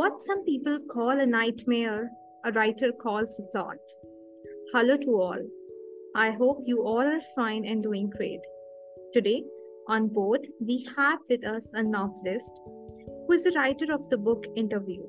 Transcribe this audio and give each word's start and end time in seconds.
What 0.00 0.22
some 0.22 0.46
people 0.46 0.78
call 0.90 1.20
a 1.20 1.26
nightmare, 1.26 2.10
a 2.46 2.52
writer 2.52 2.90
calls 2.90 3.38
a 3.38 3.42
plot. 3.52 3.76
Hello 4.72 4.96
to 4.96 5.10
all. 5.20 5.42
I 6.14 6.30
hope 6.30 6.62
you 6.64 6.82
all 6.86 7.06
are 7.06 7.20
fine 7.36 7.66
and 7.66 7.82
doing 7.82 8.08
great. 8.08 8.40
Today, 9.12 9.42
on 9.88 10.08
board, 10.08 10.46
we 10.58 10.88
have 10.96 11.18
with 11.28 11.44
us 11.46 11.68
a 11.74 11.82
novelist 11.82 12.50
who 13.26 13.34
is 13.34 13.44
the 13.44 13.52
writer 13.54 13.92
of 13.92 14.08
the 14.08 14.16
book 14.16 14.46
Interview, 14.56 15.02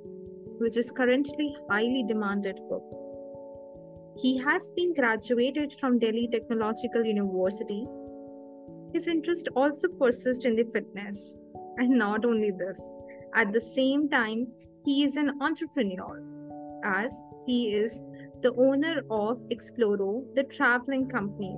which 0.59 0.75
is 0.75 0.91
currently 0.91 1.55
highly 1.69 2.03
demanded 2.05 2.59
book. 2.67 2.83
He 4.21 4.37
has 4.39 4.73
been 4.75 4.93
graduated 4.93 5.71
from 5.79 5.99
Delhi 5.99 6.27
Technological 6.29 7.05
University. 7.05 7.87
His 8.93 9.07
interest 9.07 9.47
also 9.55 9.87
persists 9.87 10.43
in 10.43 10.57
the 10.57 10.65
fitness. 10.73 11.37
And 11.77 11.91
not 11.91 12.25
only 12.25 12.51
this, 12.51 12.77
at 13.33 13.53
the 13.53 13.61
same 13.61 14.09
time, 14.09 14.47
he 14.85 15.03
is 15.03 15.15
an 15.15 15.41
entrepreneur, 15.41 16.23
as 16.83 17.13
he 17.45 17.73
is 17.73 18.03
the 18.41 18.53
owner 18.55 19.01
of 19.09 19.37
Exploro, 19.49 20.23
the 20.35 20.43
traveling 20.43 21.07
company. 21.07 21.55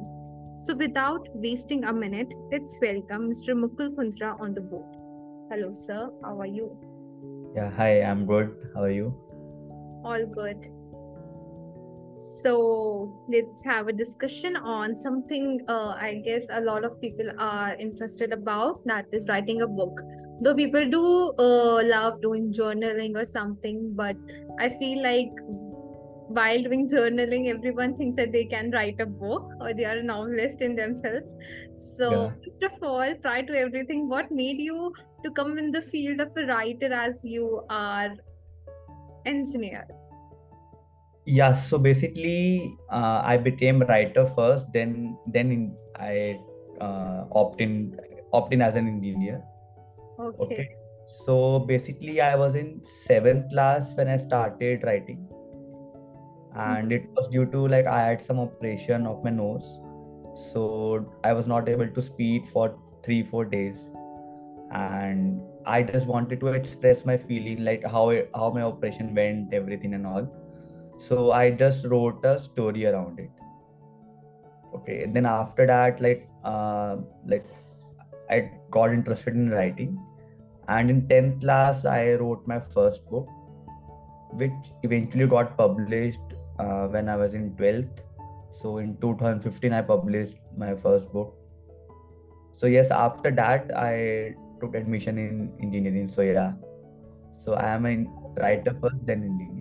So, 0.57 0.75
without 0.75 1.27
wasting 1.33 1.85
a 1.85 1.93
minute, 1.93 2.33
let's 2.51 2.77
welcome 2.81 3.31
Mr. 3.31 3.55
Mukul 3.55 3.95
Kundra 3.95 4.39
on 4.39 4.53
the 4.53 4.61
boat. 4.61 4.95
Hello, 5.49 5.71
sir. 5.71 6.09
How 6.23 6.39
are 6.39 6.45
you? 6.45 6.77
Yeah, 7.55 7.71
hi, 7.71 8.01
I'm 8.01 8.25
good. 8.25 8.55
How 8.75 8.83
are 8.83 8.91
you? 8.91 9.15
All 10.03 10.25
good. 10.25 10.72
So 12.41 13.13
let's 13.27 13.61
have 13.65 13.87
a 13.87 13.93
discussion 13.93 14.55
on 14.55 14.95
something 14.95 15.59
uh, 15.67 15.95
I 15.99 16.21
guess 16.25 16.43
a 16.49 16.61
lot 16.61 16.85
of 16.85 16.99
people 17.01 17.29
are 17.37 17.75
interested 17.75 18.31
about 18.31 18.81
that 18.85 19.05
is 19.11 19.27
writing 19.27 19.61
a 19.61 19.67
book. 19.67 20.01
Though 20.41 20.55
people 20.55 20.89
do 20.89 21.33
uh, 21.37 21.83
love 21.83 22.21
doing 22.21 22.53
journaling 22.53 23.15
or 23.15 23.25
something, 23.25 23.93
but 23.93 24.15
I 24.59 24.69
feel 24.69 25.03
like 25.03 25.31
while 26.27 26.63
doing 26.63 26.87
journaling, 26.89 27.49
everyone 27.49 27.95
thinks 27.97 28.15
that 28.15 28.31
they 28.31 28.45
can 28.45 28.71
write 28.71 28.99
a 28.99 29.05
book 29.05 29.51
or 29.59 29.73
they 29.73 29.85
are 29.85 29.97
a 29.97 30.03
novelist 30.03 30.61
in 30.61 30.75
themselves. 30.75 31.27
So, 31.97 32.11
Yeah. 32.11 32.29
first 32.45 32.73
of 32.73 32.83
all, 32.83 33.13
prior 33.21 33.43
to 33.43 33.59
everything, 33.59 34.07
what 34.09 34.31
made 34.31 34.59
you 34.59 34.93
to 35.25 35.31
come 35.31 35.57
in 35.57 35.71
the 35.71 35.81
field 35.81 36.21
of 36.21 36.31
a 36.37 36.45
writer 36.45 36.91
as 36.91 37.19
you 37.23 37.63
are 37.69 38.15
engineer? 39.25 39.85
Yeah, 41.25 41.55
so 41.55 41.77
basically, 41.77 42.77
uh, 42.91 43.21
I 43.23 43.37
became 43.37 43.79
writer 43.81 44.25
first, 44.35 44.71
then 44.73 45.17
then 45.27 45.51
in, 45.51 45.75
I 45.95 46.39
uh, 46.81 47.25
opt 47.31 47.61
in 47.61 47.97
opt 48.33 48.53
in 48.53 48.61
as 48.61 48.75
an 48.75 48.87
engineer. 48.87 49.41
Okay. 50.19 50.43
Okay. 50.43 50.69
So 51.05 51.59
basically, 51.59 52.19
I 52.19 52.35
was 52.35 52.55
in 52.55 52.81
seventh 53.05 53.49
class 53.51 53.93
when 53.93 54.09
I 54.09 54.17
started 54.17 54.83
writing, 54.83 55.25
and 56.55 56.91
it 56.91 57.07
was 57.15 57.29
due 57.29 57.45
to 57.45 57.67
like 57.69 57.85
I 57.85 58.05
had 58.09 58.21
some 58.21 58.39
operation 58.39 59.07
of 59.07 59.23
my 59.23 59.29
nose, 59.29 59.63
so 60.51 61.09
I 61.23 61.31
was 61.31 61.47
not 61.47 61.69
able 61.69 61.87
to 61.87 62.01
speak 62.01 62.47
for 62.47 62.77
three 63.01 63.23
four 63.23 63.45
days, 63.45 63.77
and 64.71 65.41
I 65.65 65.83
just 65.83 66.05
wanted 66.05 66.41
to 66.41 66.47
express 66.47 67.05
my 67.05 67.17
feeling 67.17 67.63
like 67.63 67.83
how 67.85 68.07
how 68.35 68.49
my 68.51 68.63
operation 68.63 69.15
went, 69.15 69.53
everything 69.53 69.93
and 69.93 70.05
all. 70.05 70.27
So 70.97 71.31
I 71.31 71.51
just 71.51 71.85
wrote 71.85 72.23
a 72.23 72.39
story 72.39 72.85
around 72.85 73.19
it. 73.19 73.31
Okay, 74.75 75.03
and 75.03 75.15
then 75.15 75.25
after 75.25 75.67
that, 75.67 76.01
like 76.01 76.27
uh, 76.43 76.97
like 77.27 77.45
I 78.29 78.51
got 78.71 78.91
interested 78.91 79.35
in 79.35 79.49
writing, 79.49 79.99
and 80.67 80.89
in 80.89 81.07
tenth 81.07 81.41
class 81.41 81.85
I 81.85 82.13
wrote 82.13 82.47
my 82.47 82.59
first 82.59 83.05
book, 83.09 83.27
which 84.31 84.73
eventually 84.83 85.27
got 85.27 85.55
published 85.57 86.19
uh, 86.59 86.87
when 86.87 87.09
I 87.09 87.17
was 87.17 87.33
in 87.33 87.55
twelfth. 87.55 88.01
So 88.61 88.77
in 88.77 88.95
2015 88.97 89.73
I 89.73 89.81
published 89.81 90.37
my 90.57 90.75
first 90.75 91.11
book. 91.11 91.35
So 92.55 92.67
yes, 92.67 92.91
after 92.91 93.29
that 93.31 93.71
I 93.75 94.35
took 94.61 94.75
admission 94.75 95.17
in 95.17 95.51
engineering. 95.61 96.07
So 96.07 96.21
yeah, 96.21 96.53
so 97.43 97.53
I 97.55 97.69
am 97.71 97.85
a 97.85 98.05
writer 98.39 98.75
first, 98.81 99.05
then 99.05 99.23
engineer. 99.23 99.52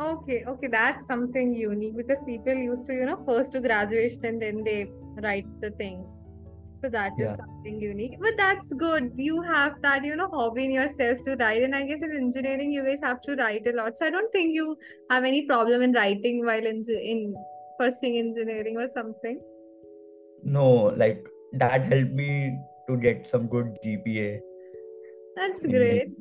Okay, 0.00 0.44
okay, 0.46 0.68
that's 0.68 1.06
something 1.06 1.54
unique 1.54 1.96
because 1.96 2.22
people 2.24 2.54
used 2.54 2.86
to, 2.86 2.94
you 2.94 3.06
know, 3.06 3.20
first 3.26 3.52
to 3.52 3.60
graduation 3.60 4.24
and 4.24 4.40
then 4.40 4.62
they 4.62 4.86
write 5.22 5.46
the 5.60 5.70
things. 5.72 6.22
So 6.76 6.88
that 6.90 7.12
is 7.18 7.24
Yeah. 7.24 7.36
something 7.36 7.80
unique. 7.80 8.18
But 8.20 8.36
that's 8.36 8.72
good. 8.72 9.10
You 9.16 9.42
have 9.42 9.80
that, 9.82 10.04
you 10.04 10.14
know, 10.14 10.28
hobby 10.28 10.66
in 10.66 10.70
yourself 10.70 11.18
to 11.24 11.34
write. 11.40 11.62
And 11.62 11.74
I 11.74 11.82
guess 11.82 12.02
in 12.02 12.14
engineering, 12.14 12.70
you 12.70 12.84
guys 12.84 13.00
have 13.02 13.20
to 13.22 13.34
write 13.34 13.66
a 13.66 13.72
lot. 13.72 13.98
So 13.98 14.06
I 14.06 14.10
don't 14.10 14.30
think 14.30 14.54
you 14.54 14.76
have 15.10 15.24
any 15.24 15.46
problem 15.46 15.82
in 15.82 15.92
writing 15.92 16.44
while 16.46 16.64
in, 16.64 16.84
in 16.88 17.34
pursuing 17.80 18.18
engineering 18.18 18.76
or 18.76 18.86
something. 18.94 19.40
No, 20.44 20.94
like 20.96 21.26
that 21.54 21.82
helped 21.82 22.12
me 22.12 22.56
to 22.88 22.96
get 22.96 23.28
some 23.28 23.48
good 23.48 23.76
GPA 23.84 24.40
That's 25.34 25.66
great. 25.66 26.12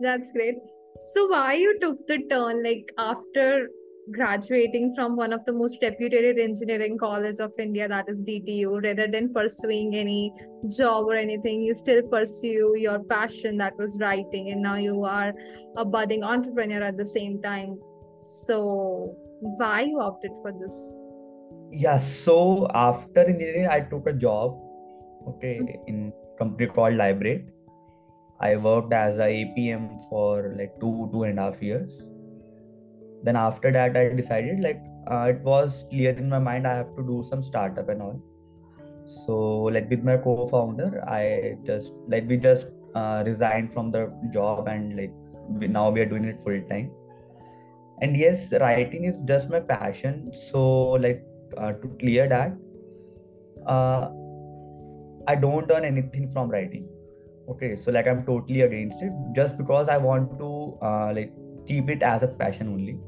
That's 0.00 0.32
great. 0.32 0.56
So 1.00 1.28
why 1.28 1.54
you 1.54 1.78
took 1.80 2.06
the 2.06 2.18
turn 2.28 2.62
like 2.62 2.92
after 2.98 3.68
graduating 4.12 4.92
from 4.94 5.16
one 5.16 5.32
of 5.32 5.44
the 5.44 5.52
most 5.52 5.78
reputed 5.82 6.38
engineering 6.38 6.98
college 6.98 7.38
of 7.38 7.52
India, 7.58 7.88
that 7.88 8.06
is 8.08 8.22
DTU, 8.22 8.82
rather 8.82 9.06
than 9.06 9.32
pursuing 9.32 9.94
any 9.94 10.32
job 10.76 11.06
or 11.06 11.14
anything, 11.14 11.62
you 11.62 11.74
still 11.74 12.02
pursue 12.02 12.74
your 12.76 13.02
passion 13.04 13.56
that 13.58 13.76
was 13.78 13.96
writing, 14.00 14.50
and 14.50 14.60
now 14.60 14.76
you 14.76 15.04
are 15.04 15.32
a 15.76 15.84
budding 15.84 16.22
entrepreneur 16.22 16.82
at 16.82 16.96
the 16.96 17.06
same 17.06 17.40
time. 17.40 17.78
So 18.16 19.16
why 19.40 19.82
you 19.82 20.00
opted 20.00 20.32
for 20.42 20.52
this? 20.52 20.74
Yeah, 21.70 21.98
so 21.98 22.68
after 22.74 23.20
engineering, 23.20 23.68
I 23.68 23.80
took 23.80 24.06
a 24.06 24.12
job, 24.12 24.58
okay, 25.28 25.60
mm-hmm. 25.62 25.86
in 25.86 26.12
company 26.38 26.66
called 26.66 26.94
Librate. 26.94 27.46
I 28.40 28.56
worked 28.56 28.92
as 28.92 29.16
a 29.16 29.26
APM 29.26 30.08
for 30.08 30.54
like 30.56 30.78
two, 30.80 31.08
two 31.12 31.24
and 31.24 31.38
a 31.38 31.42
half 31.42 31.62
years. 31.62 31.90
Then 33.22 33.36
after 33.36 33.70
that, 33.70 33.96
I 33.96 34.08
decided 34.08 34.60
like 34.60 34.80
uh, 35.10 35.26
it 35.30 35.40
was 35.40 35.84
clear 35.90 36.12
in 36.12 36.28
my 36.28 36.38
mind 36.38 36.66
I 36.66 36.74
have 36.74 36.96
to 36.96 37.02
do 37.02 37.24
some 37.28 37.42
startup 37.42 37.88
and 37.88 38.00
all. 38.00 38.22
So 39.26 39.34
like 39.74 39.90
with 39.90 40.02
my 40.04 40.16
co-founder, 40.16 41.04
I 41.06 41.56
just 41.66 41.92
like 42.08 42.28
we 42.28 42.38
just 42.38 42.66
uh, 42.94 43.22
resigned 43.26 43.74
from 43.74 43.90
the 43.90 44.10
job 44.32 44.68
and 44.68 44.96
like 44.96 45.12
we, 45.48 45.66
now 45.66 45.90
we 45.90 46.00
are 46.00 46.06
doing 46.06 46.24
it 46.24 46.42
full 46.42 46.60
time. 46.70 46.90
And 48.00 48.16
yes, 48.16 48.52
writing 48.52 49.04
is 49.04 49.20
just 49.24 49.50
my 49.50 49.60
passion. 49.60 50.32
So 50.50 50.92
like 50.92 51.22
uh, 51.58 51.72
to 51.72 51.88
clear 52.00 52.26
that, 52.28 52.56
uh, 53.66 54.08
I 55.26 55.34
don't 55.34 55.70
earn 55.70 55.84
anything 55.84 56.30
from 56.32 56.48
writing. 56.48 56.88
Okay, 57.50 57.76
so 57.76 57.90
like 57.90 58.06
I'm 58.06 58.24
totally 58.24 58.60
against 58.60 59.02
it 59.02 59.12
just 59.34 59.58
because 59.58 59.88
I 59.88 59.96
want 59.98 60.38
to 60.38 60.78
uh, 60.80 61.12
like 61.14 61.32
keep 61.66 61.90
it 61.90 62.02
as 62.02 62.22
a 62.22 62.28
passion 62.28 62.68
only. 62.68 62.98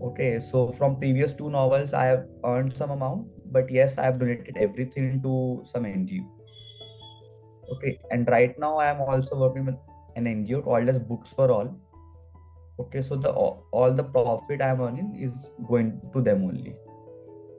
Okay, 0.00 0.40
so 0.40 0.72
from 0.72 0.96
previous 0.96 1.34
two 1.34 1.50
novels, 1.50 1.92
I 1.92 2.04
have 2.04 2.24
earned 2.44 2.74
some 2.76 2.90
amount, 2.90 3.26
but 3.52 3.70
yes, 3.70 3.98
I 3.98 4.04
have 4.04 4.18
donated 4.18 4.56
everything 4.56 5.20
to 5.22 5.64
some 5.66 5.84
NGO. 5.84 6.24
Okay, 7.74 7.98
and 8.10 8.26
right 8.28 8.58
now 8.58 8.76
I 8.76 8.86
am 8.86 9.02
also 9.02 9.36
working 9.36 9.66
with 9.66 9.76
an 10.16 10.24
NGO 10.24 10.64
called 10.64 10.88
as 10.88 10.98
Books 10.98 11.28
for 11.36 11.50
All. 11.50 11.76
Okay, 12.80 13.02
so 13.02 13.16
the 13.16 13.30
all, 13.30 13.92
the 13.92 14.04
profit 14.04 14.62
I 14.62 14.68
am 14.68 14.80
earning 14.80 15.16
is 15.20 15.32
going 15.68 16.00
to 16.14 16.22
them 16.22 16.44
only. 16.44 16.74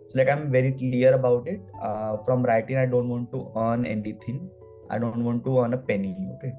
So 0.09 0.17
like 0.17 0.29
I'm 0.29 0.49
very 0.49 0.71
clear 0.71 1.13
about 1.13 1.47
it. 1.47 1.61
Uh, 1.83 2.17
from 2.23 2.41
writing, 2.41 2.77
I 2.77 2.85
don't 2.85 3.09
want 3.09 3.31
to 3.33 3.51
earn 3.55 3.85
anything. 3.85 4.49
I 4.89 4.97
don't 4.99 5.23
want 5.23 5.43
to 5.45 5.59
earn 5.59 5.73
a 5.73 5.77
penny. 5.77 6.15
Okay, 6.35 6.53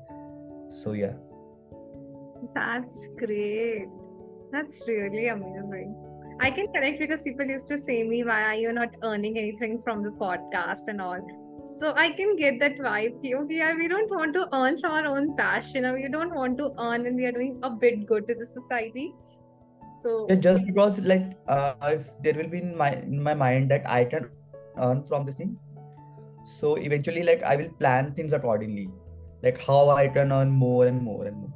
so 0.82 0.92
yeah. 0.92 1.14
That's 2.54 3.08
great. 3.18 3.88
That's 4.52 4.82
really 4.86 5.28
amazing. 5.28 5.96
I 6.40 6.50
can 6.50 6.72
connect 6.72 6.98
because 6.98 7.22
people 7.22 7.44
used 7.44 7.68
to 7.68 7.76
say 7.76 8.02
me, 8.02 8.24
why 8.24 8.42
are 8.42 8.54
you 8.54 8.72
not 8.72 8.88
earning 9.02 9.36
anything 9.36 9.82
from 9.84 10.02
the 10.02 10.10
podcast 10.10 10.88
and 10.88 11.00
all? 11.00 11.20
So 11.78 11.92
I 11.94 12.10
can 12.12 12.36
get 12.36 12.58
that 12.60 12.78
vibe. 12.78 13.18
yeah, 13.22 13.74
we 13.74 13.88
don't 13.88 14.10
want 14.10 14.34
to 14.34 14.48
earn 14.54 14.78
from 14.78 14.92
our 14.92 15.06
own 15.06 15.36
passion, 15.36 15.84
or 15.84 15.94
we 15.94 16.08
don't 16.08 16.34
want 16.34 16.56
to 16.58 16.72
earn 16.78 17.04
when 17.04 17.16
we 17.16 17.26
are 17.26 17.32
doing 17.32 17.60
a 17.62 17.70
bit 17.70 18.06
good 18.06 18.26
to 18.28 18.34
the 18.34 18.46
society. 18.46 19.12
So 20.02 20.26
Yeah, 20.28 20.36
just 20.36 20.66
because 20.66 20.98
like 21.00 21.36
uh, 21.46 21.74
if 21.82 22.06
there 22.22 22.34
will 22.34 22.48
be 22.48 22.58
in 22.58 22.76
my 22.76 22.92
in 22.94 23.22
my 23.22 23.34
mind 23.34 23.70
that 23.70 23.88
I 23.88 24.04
can 24.04 24.30
earn 24.78 25.04
from 25.04 25.26
this 25.26 25.34
thing, 25.34 25.58
so 26.44 26.76
eventually 26.76 27.22
like 27.22 27.42
I 27.42 27.56
will 27.56 27.70
plan 27.78 28.12
things 28.12 28.32
accordingly, 28.32 28.90
like 29.42 29.62
how 29.62 29.90
I 29.90 30.08
can 30.08 30.32
earn 30.32 30.50
more 30.50 30.86
and 30.86 31.02
more 31.02 31.26
and 31.26 31.36
more. 31.36 31.54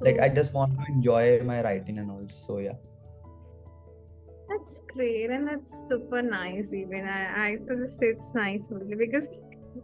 Like 0.00 0.20
I 0.20 0.28
just 0.28 0.52
want 0.52 0.78
to 0.78 0.84
enjoy 0.92 1.40
my 1.42 1.62
writing 1.62 1.98
and 1.98 2.10
all. 2.10 2.26
So 2.46 2.58
yeah. 2.58 2.78
that's 4.48 4.80
great 4.94 5.30
and 5.30 5.46
that's 5.46 5.72
super 5.88 6.22
nice. 6.22 6.72
Even 6.72 7.06
I, 7.06 7.46
I 7.46 7.56
just 7.76 8.02
it's 8.02 8.34
nice 8.34 8.64
only 8.72 8.94
because 8.94 9.26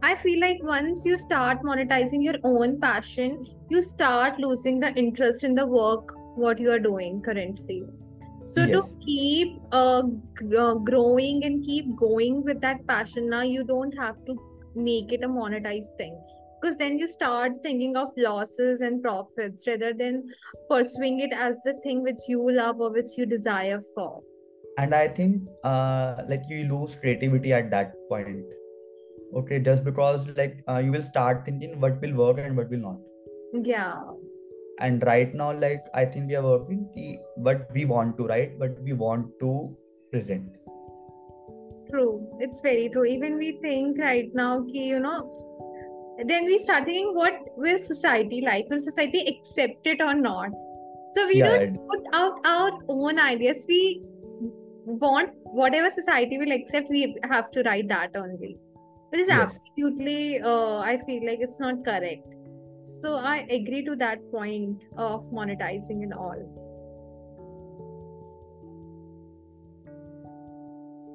I 0.02 0.14
feel 0.16 0.40
like 0.40 0.62
once 0.62 1.04
you 1.04 1.18
start 1.18 1.62
monetizing 1.62 2.22
your 2.22 2.36
own 2.42 2.80
passion, 2.80 3.46
you 3.68 3.82
start 3.82 4.38
losing 4.38 4.80
the 4.80 4.92
interest 4.94 5.44
in 5.44 5.54
the 5.54 5.66
work 5.66 6.14
what 6.36 6.58
you 6.58 6.70
are 6.70 6.78
doing 6.78 7.22
currently. 7.22 7.84
So 8.44 8.64
Yes. 8.66 8.72
to 8.72 8.88
keep 9.04 9.58
uh, 9.72 10.02
uh, 10.58 10.74
growing 10.74 11.44
and 11.44 11.64
keep 11.64 11.96
going 11.96 12.44
with 12.44 12.60
that 12.60 12.86
passion, 12.86 13.30
now 13.30 13.40
you 13.40 13.64
don't 13.64 13.96
have 13.98 14.16
to 14.26 14.36
make 14.74 15.12
it 15.12 15.24
a 15.24 15.28
monetized 15.28 15.96
thing 15.96 16.16
because 16.60 16.76
then 16.76 16.98
you 16.98 17.06
start 17.06 17.52
thinking 17.62 17.96
of 17.96 18.08
losses 18.16 18.80
and 18.80 19.02
profits 19.02 19.66
rather 19.66 19.92
than 19.92 20.22
pursuing 20.68 21.20
it 21.20 21.32
as 21.32 21.58
the 21.64 21.74
thing 21.82 22.02
which 22.02 22.20
you 22.28 22.50
love 22.50 22.80
or 22.80 22.90
which 22.92 23.16
you 23.16 23.26
desire 23.26 23.80
for. 23.94 24.22
And 24.78 24.94
I 24.94 25.08
think 25.08 25.42
uh, 25.62 26.22
like 26.28 26.42
you 26.48 26.64
lose 26.64 26.96
creativity 26.96 27.52
at 27.52 27.70
that 27.70 27.94
point. 28.08 28.44
Okay, 29.36 29.58
just 29.58 29.84
because 29.84 30.26
like 30.36 30.62
uh, 30.68 30.78
you 30.78 30.92
will 30.92 31.02
start 31.02 31.44
thinking 31.44 31.80
what 31.80 32.00
will 32.00 32.14
work 32.14 32.38
and 32.38 32.56
what 32.56 32.70
will 32.70 32.78
not. 32.78 32.98
Yeah. 33.52 34.00
And 34.80 35.02
right 35.06 35.34
now, 35.34 35.52
like 35.52 35.84
I 35.94 36.04
think 36.04 36.28
we 36.28 36.36
are 36.36 36.42
working 36.42 36.88
ki 36.94 37.18
what 37.36 37.68
we 37.72 37.84
want 37.84 38.16
to 38.18 38.26
write, 38.26 38.58
what 38.58 38.80
we 38.82 38.92
want 38.92 39.26
to 39.40 39.76
present. 40.10 40.48
True, 41.90 42.26
it's 42.40 42.60
very 42.60 42.88
true. 42.88 43.04
Even 43.04 43.36
we 43.36 43.58
think 43.62 43.98
right 43.98 44.30
now, 44.34 44.64
ki, 44.64 44.84
you 44.84 45.00
know, 45.00 45.32
then 46.26 46.44
we 46.46 46.58
start 46.58 46.84
thinking, 46.86 47.14
what 47.14 47.34
will 47.56 47.78
society 47.78 48.42
like? 48.44 48.66
Will 48.70 48.82
society 48.82 49.24
accept 49.28 49.86
it 49.86 50.00
or 50.02 50.14
not? 50.14 50.50
So 51.14 51.26
we 51.28 51.38
Yeah, 51.38 51.58
don't 51.58 51.88
put 51.88 52.04
out 52.12 52.32
our 52.44 52.72
own 52.88 53.18
ideas. 53.18 53.64
We 53.68 54.02
want 54.84 55.30
whatever 55.44 55.90
society 55.90 56.38
will 56.38 56.52
accept, 56.52 56.88
we 56.90 57.16
have 57.24 57.50
to 57.52 57.62
write 57.62 57.88
that 57.88 58.16
only. 58.16 58.56
Which 59.10 59.20
is 59.20 59.28
yes. 59.28 59.52
absolutely, 59.52 60.40
uh, 60.40 60.78
I 60.78 61.00
feel 61.06 61.24
like 61.24 61.38
it's 61.40 61.60
not 61.60 61.84
correct. 61.84 62.26
So 62.84 63.14
I 63.16 63.46
agree 63.48 63.82
to 63.86 63.96
that 63.96 64.18
point 64.30 64.82
of 64.98 65.24
monetizing 65.32 66.02
and 66.02 66.12
all. 66.12 66.36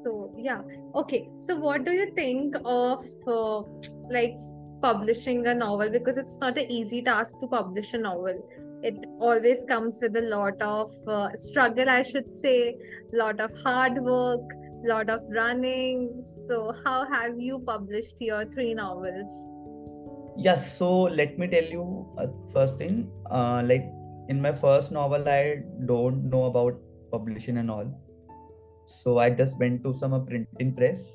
So 0.01 0.33
yeah, 0.35 0.61
okay. 0.95 1.29
So 1.37 1.57
what 1.57 1.83
do 1.83 1.91
you 1.91 2.11
think 2.15 2.55
of 2.65 3.05
uh, 3.27 3.61
like 4.09 4.35
publishing 4.81 5.45
a 5.45 5.53
novel? 5.53 5.91
Because 5.91 6.17
it's 6.17 6.39
not 6.39 6.57
an 6.57 6.71
easy 6.71 7.03
task 7.03 7.39
to 7.39 7.47
publish 7.47 7.93
a 7.93 7.99
novel. 7.99 8.41
It 8.81 9.05
always 9.19 9.63
comes 9.65 9.99
with 10.01 10.15
a 10.15 10.21
lot 10.21 10.59
of 10.61 10.89
uh, 11.07 11.29
struggle, 11.35 11.87
I 11.87 12.01
should 12.01 12.33
say, 12.33 12.77
lot 13.13 13.39
of 13.39 13.55
hard 13.59 14.01
work, 14.01 14.41
lot 14.85 15.09
of 15.09 15.21
running. 15.29 16.23
So 16.47 16.73
how 16.83 17.05
have 17.11 17.39
you 17.39 17.59
published 17.59 18.15
your 18.21 18.45
three 18.45 18.73
novels? 18.73 19.48
Yes, 20.41 20.77
so 20.77 21.01
let 21.19 21.37
me 21.37 21.47
tell 21.47 21.65
you 21.65 22.07
uh, 22.17 22.27
first 22.53 22.77
thing. 22.77 23.11
Uh, 23.29 23.61
like 23.65 23.85
in 24.29 24.41
my 24.41 24.53
first 24.53 24.89
novel, 24.89 25.27
I 25.27 25.63
don't 25.85 26.29
know 26.29 26.45
about 26.45 26.79
publishing 27.11 27.57
and 27.57 27.69
all. 27.69 27.89
So 29.03 29.17
I 29.19 29.31
just 29.31 29.57
went 29.57 29.83
to 29.83 29.93
some 29.97 30.13
uh, 30.13 30.19
printing 30.19 30.75
press 30.75 31.05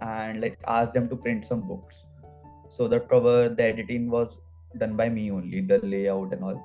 and 0.00 0.40
like 0.40 0.56
asked 0.68 0.94
them 0.94 1.08
to 1.08 1.16
print 1.16 1.46
some 1.46 1.66
books. 1.66 1.96
So 2.70 2.86
the 2.86 3.00
cover, 3.00 3.48
the 3.48 3.64
editing 3.64 4.08
was 4.08 4.28
done 4.78 4.94
by 4.94 5.08
me 5.08 5.32
only, 5.32 5.60
the 5.62 5.80
layout 5.82 6.32
and 6.32 6.44
all. 6.44 6.62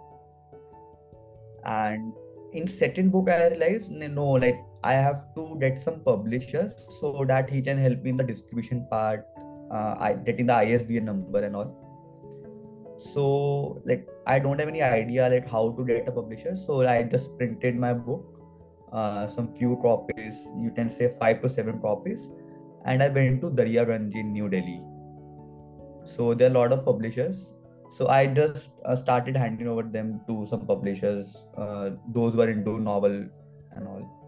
And 1.65 2.13
in 2.51 2.67
second 2.67 3.11
book, 3.11 3.29
I 3.31 3.47
realized 3.47 3.89
no, 3.89 4.27
like 4.33 4.59
I 4.83 4.93
have 4.93 5.33
to 5.33 5.57
get 5.59 5.79
some 5.79 6.01
publisher 6.01 6.75
so 7.01 7.25
that 7.27 7.49
he 7.49 7.63
can 7.63 7.79
help 7.79 8.03
me 8.03 8.11
in 8.11 8.17
the 8.17 8.23
distribution 8.23 8.85
part, 8.91 9.25
uh, 9.71 10.13
getting 10.13 10.47
the 10.47 10.53
ISBN 10.53 11.05
number 11.05 11.43
and 11.43 11.55
all. 11.55 11.79
So 13.13 13.81
like 13.85 14.07
I 14.25 14.39
don't 14.39 14.59
have 14.59 14.67
any 14.67 14.81
idea 14.81 15.29
like 15.29 15.49
how 15.49 15.71
to 15.71 15.85
get 15.85 16.07
a 16.07 16.11
publisher. 16.11 16.55
So 16.55 16.85
I 16.87 17.03
just 17.03 17.35
printed 17.37 17.75
my 17.75 17.93
book, 17.93 18.23
uh, 18.91 19.27
some 19.27 19.53
few 19.53 19.79
copies, 19.81 20.35
you 20.61 20.71
can 20.75 20.89
say 20.89 21.11
five 21.19 21.41
to 21.41 21.49
seven 21.49 21.81
copies, 21.81 22.19
and 22.85 23.03
I 23.03 23.09
went 23.09 23.41
to 23.41 23.49
Daryaganj 23.49 24.15
in 24.15 24.33
New 24.33 24.49
Delhi. 24.49 24.81
So 26.05 26.33
there 26.33 26.49
are 26.49 26.51
a 26.51 26.59
lot 26.59 26.71
of 26.71 26.85
publishers. 26.85 27.45
So 27.97 28.07
I 28.07 28.25
just 28.25 28.69
uh, 28.85 28.95
started 28.95 29.37
handing 29.37 29.67
over 29.67 29.83
them 29.83 30.21
to 30.27 30.47
some 30.49 30.65
publishers. 30.65 31.37
Uh, 31.55 31.91
those 32.13 32.35
were 32.35 32.49
into 32.49 32.79
novel 32.79 33.25
and 33.75 33.87
all. 33.87 34.23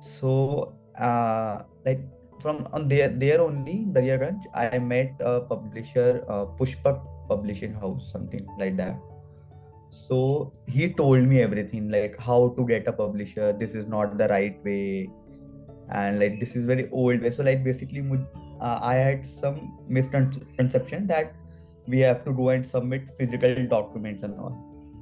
So 0.00 0.76
uh, 0.98 1.62
like 1.84 2.00
from 2.40 2.68
on 2.72 2.88
there 2.88 3.08
there 3.08 3.40
only 3.40 3.86
Daryaganj, 3.92 4.44
I 4.54 4.78
met 4.78 5.14
a 5.20 5.40
publisher, 5.40 6.24
uh, 6.28 6.46
Pushpak 6.60 7.00
Publishing 7.28 7.74
House, 7.74 8.10
something 8.12 8.46
like 8.58 8.76
that. 8.76 8.96
So 9.90 10.52
he 10.66 10.92
told 10.92 11.22
me 11.22 11.40
everything 11.42 11.88
like 11.88 12.18
how 12.18 12.54
to 12.56 12.66
get 12.66 12.88
a 12.88 12.92
publisher. 12.92 13.52
This 13.52 13.74
is 13.74 13.86
not 13.86 14.18
the 14.18 14.28
right 14.28 14.62
way, 14.64 15.08
and 15.90 16.18
like 16.18 16.40
this 16.40 16.56
is 16.56 16.66
very 16.66 16.88
old 16.90 17.22
way. 17.22 17.32
So 17.32 17.42
like 17.42 17.64
basically, 17.64 18.04
uh, 18.60 18.78
I 18.82 18.94
had 18.94 19.26
some 19.26 19.78
misconception 19.88 21.06
that 21.06 21.34
we 21.86 22.00
have 22.00 22.24
to 22.24 22.32
go 22.32 22.48
and 22.48 22.66
submit 22.66 23.10
physical 23.18 23.54
documents 23.66 24.22
and 24.22 24.38
all. 24.38 24.56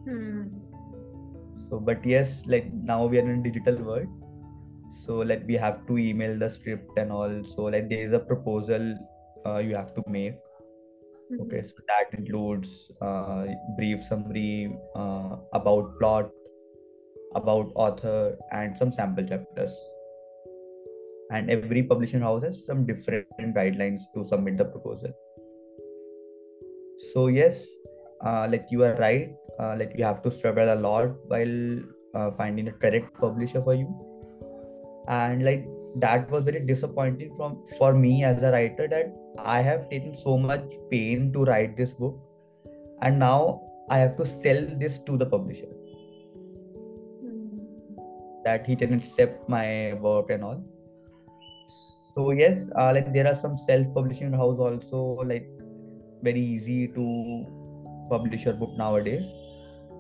Hmm. 0.05 0.43
So 1.71 1.81
but 1.81 2.05
yes, 2.05 2.43
like 2.47 2.73
now 2.73 3.07
we 3.07 3.19
are 3.19 3.29
in 3.29 3.43
digital 3.43 3.77
world. 3.77 4.09
So 5.01 5.19
like 5.19 5.45
we 5.47 5.55
have 5.55 5.87
to 5.87 5.99
email 5.99 6.39
the 6.39 6.51
script 6.51 6.97
and 6.97 7.11
all. 7.11 7.43
So 7.55 7.65
like 7.65 7.89
there 7.89 8.07
is 8.07 8.13
a 8.13 8.19
proposal 8.19 8.97
uh, 9.47 9.59
you 9.59 9.75
have 9.75 9.95
to 9.95 10.03
make. 10.07 10.35
Okay, 11.41 11.63
so 11.63 11.73
that 11.89 12.13
includes 12.19 12.91
uh, 13.01 13.47
brief 13.79 14.05
summary 14.05 14.77
uh, 14.95 15.37
about 15.55 15.99
plot, 15.99 16.31
about 17.35 17.73
author, 17.75 18.37
and 18.53 18.77
some 18.77 18.93
sample 18.93 19.27
chapters. 19.27 19.73
And 21.31 21.51
every 21.51 21.83
publishing 21.83 22.21
house 22.21 22.43
has 22.43 22.61
some 22.67 22.85
different 22.85 23.27
guidelines 23.41 24.03
to 24.15 24.27
submit 24.29 24.59
the 24.59 24.67
proposal. 24.67 25.11
So 27.15 27.29
yes, 27.29 27.67
uh, 28.25 28.47
like 28.51 28.67
you 28.71 28.85
are 28.85 28.95
right. 28.97 29.35
Uh, 29.59 29.77
like 29.79 29.93
you 29.97 30.05
have 30.05 30.23
to 30.23 30.31
struggle 30.31 30.73
a 30.73 30.77
lot 30.77 31.15
while 31.29 31.81
uh, 32.15 32.31
finding 32.33 32.69
a 32.69 32.73
correct 32.73 33.19
publisher 33.19 33.63
for 33.63 33.75
you, 33.75 33.89
and 35.09 35.45
like 35.45 35.67
that 35.97 36.31
was 36.31 36.45
very 36.45 36.61
disappointing 36.61 37.35
from 37.37 37.63
for 37.79 37.93
me 37.93 38.25
as 38.25 38.43
a 38.43 38.51
writer 38.51 38.89
that 38.89 39.15
I 39.39 39.61
have 39.63 39.89
taken 39.91 40.17
so 40.17 40.39
much 40.39 40.65
pain 40.91 41.33
to 41.33 41.45
write 41.45 41.77
this 41.77 41.93
book, 41.93 42.19
and 43.03 43.19
now 43.19 43.63
I 43.91 43.99
have 43.99 44.17
to 44.17 44.27
sell 44.27 44.67
this 44.79 44.99
to 45.07 45.17
the 45.17 45.27
publisher 45.27 45.73
Hmm. 47.21 47.59
that 48.45 48.67
he 48.67 48.77
can 48.77 48.95
accept 48.95 49.49
my 49.49 49.95
work 49.95 50.31
and 50.31 50.45
all. 50.45 50.63
So 52.15 52.31
yes, 52.31 52.71
uh, 52.77 52.93
like 52.95 53.13
there 53.13 53.27
are 53.27 53.35
some 53.35 53.57
self-publishing 53.57 54.33
house 54.33 54.59
also 54.59 54.99
like 55.25 55.49
very 56.23 56.41
easy 56.41 56.89
to 56.89 57.47
publish 58.11 58.45
your 58.45 58.55
book 58.55 58.77
nowadays. 58.77 59.23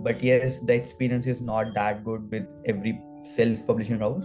But 0.00 0.22
yes, 0.22 0.58
the 0.60 0.74
experience 0.74 1.26
is 1.26 1.40
not 1.40 1.74
that 1.74 2.04
good 2.04 2.30
with 2.30 2.44
every 2.66 3.00
self-publishing 3.34 3.98
house. 3.98 4.24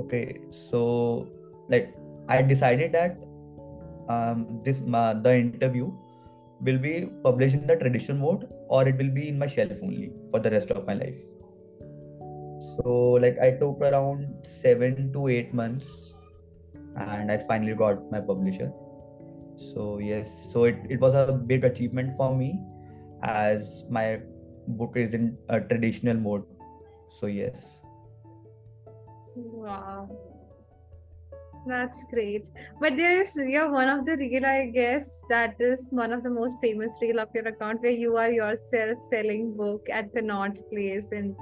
Okay, 0.00 0.40
so 0.50 1.28
like 1.68 1.94
I 2.28 2.42
decided 2.42 2.92
that 2.92 3.16
um, 4.08 4.60
this 4.64 4.78
uh, 4.92 5.14
the 5.14 5.36
interview 5.36 5.90
will 6.60 6.78
be 6.78 7.08
published 7.22 7.54
in 7.54 7.66
the 7.66 7.76
traditional 7.76 8.18
mode 8.18 8.48
or 8.68 8.86
it 8.88 8.96
will 8.96 9.10
be 9.10 9.28
in 9.28 9.38
my 9.38 9.46
shelf 9.46 9.72
only 9.82 10.10
for 10.30 10.40
the 10.40 10.50
rest 10.50 10.70
of 10.70 10.86
my 10.86 10.94
life. 10.94 11.14
So 12.76 13.18
like 13.20 13.38
I 13.38 13.50
took 13.52 13.80
around 13.80 14.46
seven 14.62 15.12
to 15.12 15.28
eight 15.28 15.52
months 15.52 16.14
and 16.96 17.30
I 17.30 17.38
finally 17.46 17.74
got 17.74 18.10
my 18.10 18.20
publisher. 18.20 18.72
So 19.74 19.98
yes, 19.98 20.30
so 20.52 20.64
it, 20.64 20.76
it 20.88 21.00
was 21.00 21.14
a 21.14 21.32
big 21.32 21.64
achievement 21.64 22.16
for 22.16 22.34
me 22.34 22.60
as 23.22 23.84
my 23.90 24.20
book 24.68 24.92
is 24.96 25.14
in 25.14 25.36
a 25.48 25.60
traditional 25.60 26.16
mode. 26.16 26.44
So 27.20 27.26
yes. 27.26 27.85
Wow. 29.36 30.08
That's 31.66 32.04
great. 32.04 32.48
But 32.80 32.96
there 32.96 33.20
is 33.20 33.36
you're 33.36 33.70
one 33.70 33.88
of 33.88 34.06
the 34.06 34.16
reel, 34.16 34.46
I 34.46 34.66
guess, 34.66 35.24
that 35.28 35.56
is 35.58 35.88
one 35.90 36.12
of 36.12 36.22
the 36.22 36.30
most 36.30 36.56
famous 36.62 36.92
reel 37.02 37.18
of 37.18 37.28
your 37.34 37.46
account 37.48 37.82
where 37.82 37.90
you 37.90 38.16
are 38.16 38.30
yourself 38.30 39.02
selling 39.10 39.54
book 39.56 39.88
at 39.90 40.14
the 40.14 40.20
Connaught 40.20 40.58
Place 40.70 41.10
in 41.12 41.36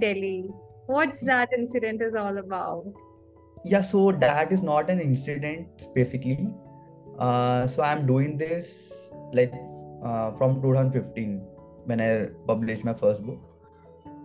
Delhi. 0.00 0.50
What's 0.86 1.20
that 1.20 1.50
incident 1.56 2.02
is 2.02 2.14
all 2.14 2.38
about? 2.38 2.86
Yeah, 3.64 3.82
so 3.82 4.10
that 4.12 4.50
is 4.50 4.62
not 4.62 4.90
an 4.90 5.00
incident 5.00 5.94
basically. 5.94 6.48
Uh, 7.18 7.68
so 7.68 7.82
I'm 7.82 8.06
doing 8.06 8.36
this 8.38 8.92
like 9.32 9.52
uh, 10.04 10.32
from 10.32 10.60
2015 10.62 11.38
when 11.84 12.00
I 12.00 12.30
published 12.46 12.84
my 12.84 12.94
first 12.94 13.22
book. 13.22 13.38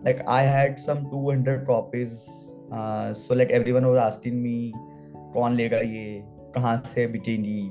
Like 0.02 0.26
I 0.26 0.42
had 0.42 0.80
some 0.80 1.10
200 1.10 1.66
copies. 1.66 2.12
Uh, 2.71 3.13
so 3.13 3.33
like 3.33 3.51
everyone 3.51 3.87
was 3.87 3.99
asking 3.99 4.41
me, 4.41 4.73
कौन 5.33 5.55
लेगा 5.55 5.77
ये 5.77 6.23
कहाँ 6.55 6.81
से 6.93 7.07
बिकेंगी 7.13 7.61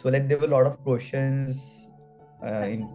so 0.00 0.08
like 0.08 0.28
there 0.28 0.38
were 0.38 0.46
a 0.46 0.50
lot 0.50 0.66
of 0.66 0.76
questions 0.84 1.58
uh, 2.42 2.66
in 2.66 2.88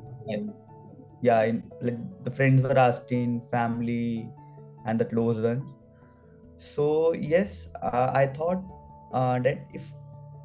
yeah 1.22 1.43
in, 1.43 1.63
like 1.81 1.98
the 2.24 2.31
friends 2.31 2.62
were 2.62 2.77
asking 2.77 3.41
family 3.51 4.29
and 4.86 5.00
the 5.00 5.05
close 5.05 5.38
ones 5.38 5.63
so 6.57 7.13
yes 7.13 7.69
uh, 7.81 8.12
i 8.13 8.25
thought 8.25 8.63
uh, 9.13 9.39
that 9.39 9.60
if 9.74 9.84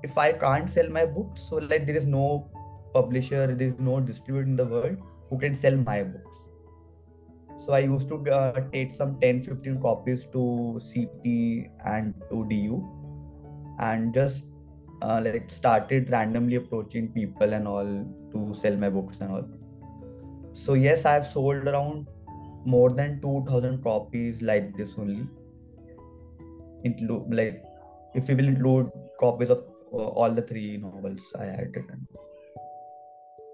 if 0.02 0.18
i 0.18 0.32
can't 0.32 0.68
sell 0.68 0.88
my 0.98 1.04
books 1.04 1.48
so 1.48 1.56
like 1.56 1.86
there 1.86 1.96
is 1.96 2.04
no 2.04 2.26
publisher 2.94 3.46
there 3.46 3.68
is 3.68 3.78
no 3.78 3.98
distributor 4.00 4.46
in 4.46 4.56
the 4.56 4.64
world 4.64 4.96
who 5.30 5.38
can 5.38 5.54
sell 5.54 5.76
my 5.76 6.02
books 6.02 6.35
so 7.67 7.73
i 7.73 7.79
used 7.79 8.07
to 8.07 8.17
uh, 8.31 8.61
take 8.73 8.95
some 8.95 9.19
10 9.21 9.43
15 9.43 9.81
copies 9.81 10.25
to 10.35 10.43
cp 10.89 11.69
and 11.85 12.13
to 12.29 12.45
du 12.51 12.77
and 13.79 14.13
just 14.13 14.45
uh, 15.01 15.21
like 15.23 15.51
started 15.51 16.09
randomly 16.09 16.55
approaching 16.55 17.09
people 17.09 17.53
and 17.53 17.67
all 17.67 17.89
to 18.31 18.55
sell 18.59 18.75
my 18.75 18.89
books 18.89 19.17
and 19.21 19.31
all. 19.31 19.47
So 20.53 20.73
yes 20.73 21.05
i've 21.05 21.27
sold 21.27 21.67
around 21.67 22.07
more 22.65 22.89
than 22.89 23.21
2000 23.21 23.83
copies 23.83 24.41
like 24.41 24.75
this 24.75 24.95
only. 24.97 25.27
Include 26.83 27.33
like 27.33 27.63
if 28.15 28.27
we 28.27 28.35
will 28.35 28.47
include 28.47 28.89
copies 29.19 29.49
of 29.49 29.63
uh, 29.93 29.97
all 29.97 30.31
the 30.31 30.41
three 30.41 30.77
novels 30.77 31.19
i 31.39 31.45
had 31.45 31.75
written 31.75 32.07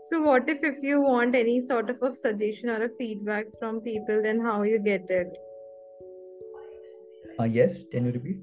so 0.06 0.22
what 0.22 0.50
if 0.50 0.64
if 0.64 0.82
you 0.82 1.02
want 1.02 1.36
any 1.36 1.62
sort 1.62 1.90
of 1.90 2.02
a 2.02 2.14
suggestion 2.16 2.70
or 2.70 2.84
a 2.86 2.90
feedback 2.90 3.46
from 3.60 3.80
people 3.82 4.22
then 4.22 4.40
how 4.40 4.64
you 4.64 4.80
get 4.80 5.10
it? 5.10 5.38
Uh, 7.40 7.46
yes 7.46 7.84
can 7.92 8.06
you 8.06 8.12
repeat? 8.12 8.40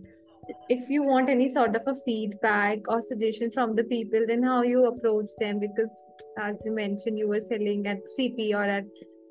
If 0.69 0.89
you 0.89 1.03
want 1.03 1.29
any 1.29 1.49
sort 1.49 1.77
of 1.77 1.83
a 1.87 1.95
feedback 1.95 2.79
or 2.89 3.01
suggestion 3.03 3.51
from 3.51 3.77
the 3.77 3.85
people 3.85 4.25
then 4.27 4.43
how 4.43 4.63
you 4.63 4.87
approach 4.87 5.29
them? 5.39 5.61
Because 5.61 5.93
as 6.39 6.65
you 6.65 6.73
mentioned 6.73 7.19
you 7.19 7.29
were 7.29 7.41
selling 7.41 7.87
at 7.87 7.99
cp 8.19 8.55
or 8.55 8.65
at 8.65 8.85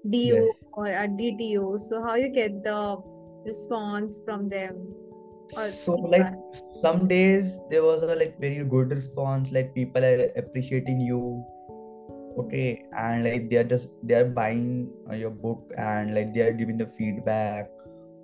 du 0.09 0.17
yes. 0.17 0.55
or 0.73 0.87
at 0.87 1.09
DTU. 1.11 1.79
so 1.79 2.01
how 2.03 2.15
you 2.15 2.29
get 2.29 2.63
the 2.63 2.97
response 3.45 4.19
from 4.23 4.49
them 4.49 4.93
so 5.83 5.93
like 5.93 6.33
some 6.81 7.07
days 7.07 7.59
there 7.69 7.83
was 7.83 8.03
a 8.03 8.15
like 8.15 8.39
very 8.39 8.63
good 8.63 8.91
response 8.91 9.51
like 9.51 9.73
people 9.73 10.03
are 10.03 10.29
appreciating 10.37 11.01
you 11.01 11.43
okay 12.39 12.85
and 12.95 13.23
like 13.23 13.49
they 13.49 13.57
are 13.57 13.63
just 13.63 13.87
they 14.03 14.15
are 14.15 14.25
buying 14.25 14.89
uh, 15.09 15.15
your 15.15 15.29
book 15.29 15.71
and 15.77 16.15
like 16.15 16.33
they 16.33 16.41
are 16.41 16.53
giving 16.53 16.77
the 16.77 16.89
feedback. 16.97 17.69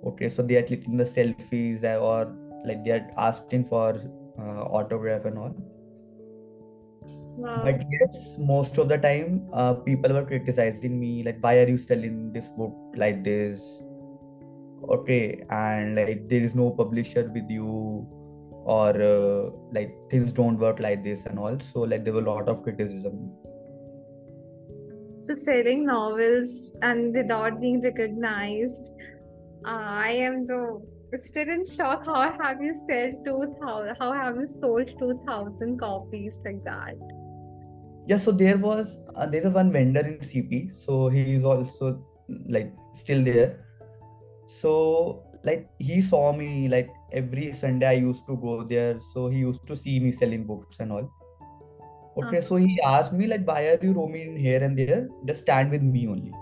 Okay 0.06 0.28
so 0.28 0.42
they 0.42 0.56
are 0.56 0.62
clicking 0.62 0.96
the 0.96 1.04
selfies 1.04 1.84
or 1.84 2.34
like 2.64 2.84
they 2.84 2.92
are 2.92 3.06
asking 3.16 3.64
for 3.66 4.00
uh, 4.38 4.62
autograph 4.80 5.24
and 5.24 5.38
all. 5.38 5.56
Wow. 7.38 7.60
but 7.64 7.82
yes 7.92 8.14
most 8.38 8.78
of 8.78 8.88
the 8.88 8.96
time 8.96 9.46
uh, 9.52 9.74
people 9.74 10.10
were 10.14 10.24
criticizing 10.24 10.98
me 10.98 11.22
like 11.22 11.36
why 11.42 11.58
are 11.58 11.68
you 11.68 11.76
selling 11.76 12.32
this 12.32 12.48
book 12.56 12.74
like 12.96 13.22
this? 13.24 13.62
Okay 14.88 15.44
and 15.50 15.96
like 15.96 16.28
there 16.28 16.40
is 16.42 16.54
no 16.54 16.70
publisher 16.70 17.30
with 17.34 17.50
you 17.50 18.06
or 18.64 18.90
uh, 19.02 19.50
like 19.72 19.94
things 20.10 20.32
don't 20.32 20.58
work 20.58 20.80
like 20.80 21.04
this 21.04 21.26
and 21.26 21.38
all. 21.38 21.58
So 21.72 21.80
like 21.80 22.04
there 22.04 22.14
were 22.14 22.22
a 22.22 22.30
lot 22.30 22.48
of 22.48 22.62
criticism 22.62 23.30
so 25.26 25.34
selling 25.34 25.84
novels 25.84 26.74
and 26.82 27.14
without 27.14 27.60
being 27.60 27.80
recognized 27.82 28.90
i 29.64 30.10
am 30.10 30.46
so 30.46 30.82
still 31.14 31.48
in 31.48 31.64
shock. 31.64 32.04
How 32.04 32.32
have 32.38 32.62
you 32.62 32.74
sold 32.88 33.24
2000 33.24 33.96
how 34.00 34.12
have 34.12 34.36
you 34.36 34.46
sold 34.46 34.88
2000 34.98 35.78
copies 35.78 36.38
like 36.44 36.64
that? 36.64 36.94
Yeah 38.06 38.18
so 38.18 38.32
there 38.32 38.56
was 38.56 38.98
uh, 39.14 39.26
there's 39.26 39.44
a 39.44 39.50
one 39.50 39.72
vendor 39.72 40.00
in 40.00 40.18
cp 40.18 40.76
so 40.78 41.08
he 41.08 41.34
is 41.34 41.44
also 41.44 42.04
like 42.48 42.72
still 42.94 43.22
there. 43.22 43.64
So 44.46 45.22
like 45.44 45.68
he 45.78 46.02
saw 46.02 46.32
me 46.32 46.68
like 46.68 46.90
every 47.12 47.52
sunday 47.52 47.86
i 47.86 47.92
used 47.92 48.26
to 48.26 48.36
go 48.36 48.64
there. 48.64 49.00
So 49.12 49.28
he 49.28 49.38
used 49.38 49.66
to 49.66 49.76
see 49.76 50.00
me 50.00 50.12
selling 50.12 50.44
books 50.44 50.76
and 50.80 50.92
all 50.92 51.10
okay 52.16 52.40
so 52.40 52.56
he 52.56 52.80
asked 52.82 53.12
me 53.12 53.26
like 53.26 53.44
why 53.44 53.66
are 53.68 53.78
you 53.82 53.92
roaming 53.92 54.36
here 54.36 54.62
and 54.62 54.78
there? 54.78 55.08
Just 55.26 55.40
stand 55.40 55.70
with 55.70 55.82
me 55.82 56.06
only. 56.08 56.32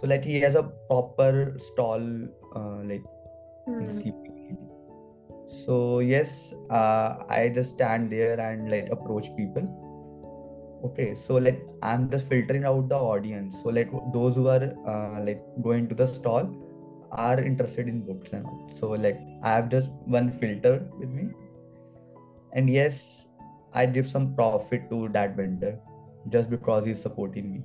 So 0.00 0.06
like 0.06 0.24
he 0.24 0.40
has 0.40 0.54
a 0.54 0.64
proper 0.88 1.56
stall 1.58 2.02
uh, 2.54 2.82
like 2.84 3.02
Hmm. 3.66 3.98
So 5.64 5.98
yes 5.98 6.54
uh, 6.70 7.24
i 7.28 7.50
just 7.54 7.74
stand 7.74 8.12
there 8.12 8.38
and 8.38 8.70
like 8.70 8.88
approach 8.90 9.26
people. 9.36 9.66
Okay 10.84 11.16
so 11.16 11.34
like 11.34 11.60
i'm 11.82 12.08
just 12.10 12.26
filtering 12.28 12.64
out 12.64 12.88
the 12.88 12.96
audience. 12.96 13.56
So 13.62 13.70
like 13.70 13.90
those 14.12 14.36
who 14.36 14.48
are 14.48 14.72
uh, 14.86 15.24
like 15.24 15.42
going 15.62 15.88
to 15.88 15.94
the 15.94 16.06
stall 16.06 16.48
are 17.12 17.40
interested 17.40 17.88
in 17.88 18.00
books 18.02 18.32
and 18.32 18.46
all. 18.46 18.70
So 18.78 18.90
like 18.90 19.18
i 19.42 19.50
have 19.50 19.68
just 19.68 19.90
one 20.04 20.30
filter 20.38 20.86
with 20.98 21.10
me. 21.10 21.28
And 22.52 22.70
yes 22.70 23.25
i 23.82 23.86
give 23.86 24.06
some 24.14 24.26
profit 24.40 24.88
to 24.90 25.08
that 25.16 25.36
vendor 25.36 25.72
just 26.36 26.50
because 26.50 26.84
he's 26.90 27.02
supporting 27.08 27.50
me 27.54 27.64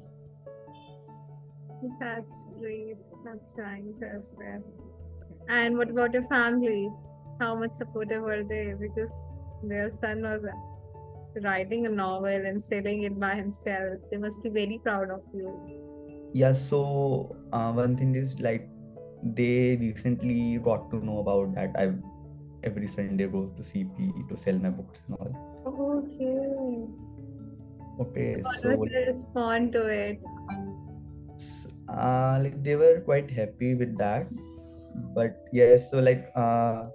That's 1.99 2.41
great. 2.57 2.97
That's 3.25 3.53
nice. 3.59 4.65
And 5.49 5.77
what 5.77 5.89
about 5.93 6.13
your 6.17 6.21
family? 6.33 6.91
How 7.39 7.55
much 7.61 7.71
supportive 7.79 8.21
were 8.21 8.43
they? 8.43 8.75
Because 8.81 9.09
their 9.63 9.89
son 10.03 10.21
was 10.21 10.45
writing 11.43 11.87
a 11.87 11.89
novel 11.89 12.45
and 12.51 12.63
selling 12.63 13.01
it 13.09 13.19
by 13.19 13.33
himself. 13.35 13.97
They 14.11 14.17
must 14.17 14.43
be 14.43 14.49
very 14.49 14.79
proud 14.83 15.09
of 15.09 15.23
you. 15.33 15.55
yeah 16.33 16.53
so 16.53 17.35
uh, 17.53 17.71
one 17.71 17.95
thing 17.97 18.15
is 18.15 18.39
like 18.39 18.69
they 19.23 19.77
recently 19.79 20.57
got 20.57 20.89
to 20.91 21.05
know 21.05 21.19
about 21.19 21.53
that 21.55 21.75
i 21.77 21.91
every 22.63 22.87
sunday 22.87 23.27
go 23.27 23.41
to 23.57 23.63
cp 23.63 24.29
to 24.29 24.37
sell 24.37 24.55
my 24.55 24.69
books 24.69 25.01
and 25.07 25.17
all 25.17 25.50
Okay. 25.65 26.87
okay 27.99 28.41
How 28.43 28.51
so 28.61 28.69
respond 29.07 29.73
to 29.73 29.85
it? 29.85 30.19
uh, 31.89 32.39
like 32.41 32.63
they 32.63 32.75
were 32.75 33.01
quite 33.01 33.29
happy 33.29 33.75
with 33.75 33.97
that 33.97 34.27
but 35.15 35.37
yes 35.53 35.89
so 35.91 35.99
like 35.99 36.31
uh, 36.35 36.85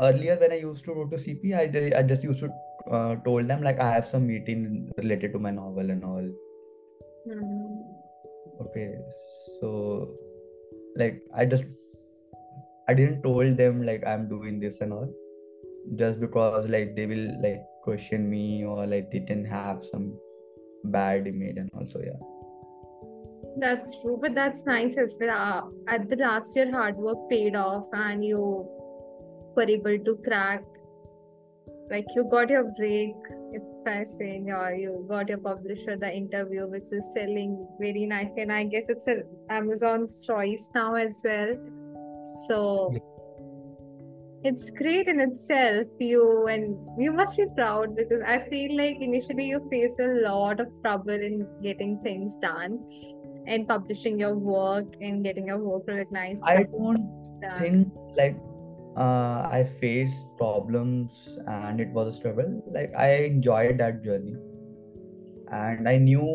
earlier 0.00 0.36
when 0.36 0.52
i 0.52 0.56
used 0.56 0.84
to 0.84 0.94
go 0.94 1.04
to 1.06 1.16
cp 1.16 1.54
i, 1.54 1.98
I 1.98 2.02
just 2.02 2.22
used 2.24 2.40
to 2.40 2.50
uh, 2.90 3.16
told 3.24 3.48
them 3.48 3.62
like 3.62 3.80
i 3.80 3.90
have 3.92 4.08
some 4.08 4.26
meeting 4.26 4.90
related 4.98 5.32
to 5.32 5.38
my 5.38 5.50
novel 5.50 5.90
and 5.90 6.04
all 6.04 6.28
Hmm. 7.26 7.80
okay 8.60 8.94
so 9.60 10.14
like 10.96 11.20
i 11.34 11.44
just 11.44 11.64
i 12.88 12.94
didn't 12.94 13.22
told 13.22 13.56
them 13.56 13.84
like 13.84 14.06
i'm 14.06 14.28
doing 14.28 14.60
this 14.60 14.80
and 14.80 14.92
all 14.92 15.08
just 15.94 16.20
because 16.20 16.68
like 16.68 16.94
they 16.96 17.06
will 17.06 17.28
like 17.42 17.62
question 17.82 18.28
me 18.28 18.64
or 18.64 18.86
like 18.86 19.10
they 19.10 19.20
can 19.20 19.44
have 19.44 19.82
some 19.92 20.12
bad 20.84 21.26
image 21.26 21.56
and 21.56 21.70
also 21.74 22.00
yeah 22.04 22.22
That's 23.58 23.92
true, 24.00 24.18
but 24.22 24.34
that's 24.34 24.64
nice 24.66 24.96
as 25.02 25.16
well. 25.18 25.30
Uh, 25.34 25.92
at 25.92 26.10
the 26.10 26.16
last 26.16 26.56
year, 26.56 26.70
hard 26.70 26.96
work 26.96 27.20
paid 27.30 27.54
off, 27.56 27.86
and 27.92 28.24
you 28.30 28.40
were 29.56 29.68
able 29.76 29.96
to 30.08 30.14
crack. 30.26 30.64
Like 31.92 32.04
you 32.16 32.24
got 32.34 32.50
your 32.50 32.64
break, 32.80 33.14
if 33.52 33.62
I 33.86 34.04
say, 34.04 34.42
or 34.58 34.74
you 34.82 35.06
got 35.08 35.32
your 35.34 35.38
publisher 35.38 35.96
the 35.96 36.12
interview, 36.14 36.68
which 36.68 36.92
is 36.98 37.08
selling 37.14 37.56
very 37.80 38.04
nicely, 38.12 38.42
and 38.42 38.52
I 38.52 38.64
guess 38.64 38.92
it's 38.96 39.08
a 39.14 39.16
Amazon's 39.48 40.20
choice 40.26 40.68
now 40.74 40.94
as 40.94 41.22
well. 41.24 41.56
So 42.46 42.60
it's 44.46 44.70
great 44.70 45.08
in 45.08 45.20
itself. 45.20 45.86
You 45.98 46.46
and 46.46 46.76
you 46.98 47.12
must 47.12 47.36
be 47.36 47.46
proud 47.56 47.96
because 47.96 48.22
I 48.26 48.38
feel 48.48 48.76
like 48.76 48.98
initially 49.00 49.46
you 49.46 49.60
face 49.70 49.96
a 49.98 50.08
lot 50.26 50.60
of 50.60 50.68
trouble 50.82 51.20
in 51.28 51.46
getting 51.62 51.98
things 52.02 52.36
done 52.36 52.78
and 53.46 53.68
publishing 53.68 54.20
your 54.20 54.34
work 54.36 54.86
and 55.00 55.24
getting 55.24 55.48
your 55.48 55.58
work 55.58 55.84
recognized. 55.86 56.42
i 56.44 56.62
don't 56.64 57.40
done. 57.40 57.58
think 57.58 57.92
like 58.16 58.36
uh, 58.96 59.48
I 59.58 59.68
faced 59.80 60.22
problems 60.38 61.10
and 61.46 61.80
it 61.80 61.88
was 61.88 62.14
a 62.14 62.16
struggle. 62.16 62.62
Like 62.78 62.94
I 62.96 63.10
enjoyed 63.30 63.78
that 63.78 64.02
journey, 64.04 64.36
and 65.50 65.88
I 65.88 65.98
knew 65.98 66.30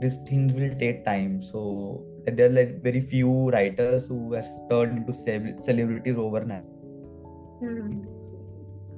these 0.00 0.18
things 0.26 0.52
will 0.52 0.74
take 0.78 1.04
time. 1.04 1.42
So 1.42 2.04
there 2.26 2.46
are 2.46 2.56
like 2.58 2.82
very 2.82 3.00
few 3.00 3.50
writers 3.50 4.06
who 4.06 4.34
have 4.34 4.50
turned 4.68 4.98
into 4.98 5.12
ce- 5.22 5.64
celebrities 5.64 6.16
overnight. 6.16 6.64
Hmm. 7.60 8.02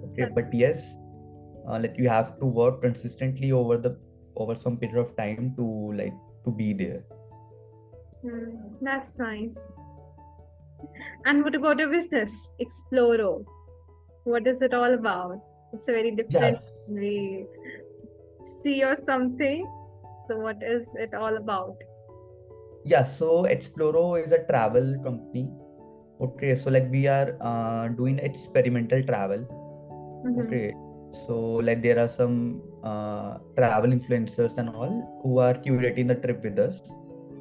Okay, 0.05 0.29
but 0.35 0.53
yes, 0.55 0.97
uh, 1.69 1.79
like 1.81 1.95
you 1.99 2.09
have 2.09 2.39
to 2.39 2.47
work 2.47 2.83
consistently 2.83 3.53
over 3.53 3.77
the 3.77 3.97
over 4.37 4.55
some 4.55 4.77
period 4.77 4.99
of 4.99 5.17
time 5.17 5.55
to 5.57 5.65
like 5.97 6.15
to 6.45 6.51
be 6.51 6.73
there. 6.73 7.05
Hmm. 8.23 8.51
That's 8.81 9.19
nice. 9.19 9.59
And 11.27 11.45
what 11.45 11.55
about 11.55 11.79
your 11.79 11.91
business, 11.91 12.53
Exploro? 12.61 13.45
What 14.25 14.47
is 14.47 14.63
it 14.63 14.75
all 14.75 14.93
about? 14.95 15.41
It's 15.73 15.89
a 15.89 15.93
very 15.93 16.11
different 16.11 16.57
Yes. 16.57 16.65
actually 16.83 17.47
see 18.63 18.85
or 18.85 18.97
something. 19.05 19.67
So, 20.29 20.39
what 20.39 20.63
is 20.63 20.87
it 20.95 21.15
all 21.15 21.37
about? 21.37 21.77
Yeah, 22.85 23.05
so 23.05 23.45
Exploro 23.45 24.25
is 24.25 24.33
a 24.33 24.45
travel 24.45 24.97
company. 25.03 25.51
Okay, 26.21 26.55
so 26.55 26.71
like 26.71 26.91
we 26.91 27.07
are 27.07 27.37
uh, 27.41 27.89
doing 27.89 28.19
experimental 28.19 29.03
travel. 29.03 29.45
Mhm. 30.25 30.45
Okay, 30.45 30.75
so 31.27 31.39
like 31.69 31.83
there 31.83 31.99
are 31.99 32.09
some 32.09 32.63
uh, 32.85 33.39
travel 33.57 33.91
influencers 33.91 34.57
and 34.59 34.69
all 34.71 34.93
who 35.23 35.39
are 35.39 35.55
curating 35.55 36.09
the 36.09 36.15
trip 36.15 36.45
with 36.45 36.59
us. 36.59 36.79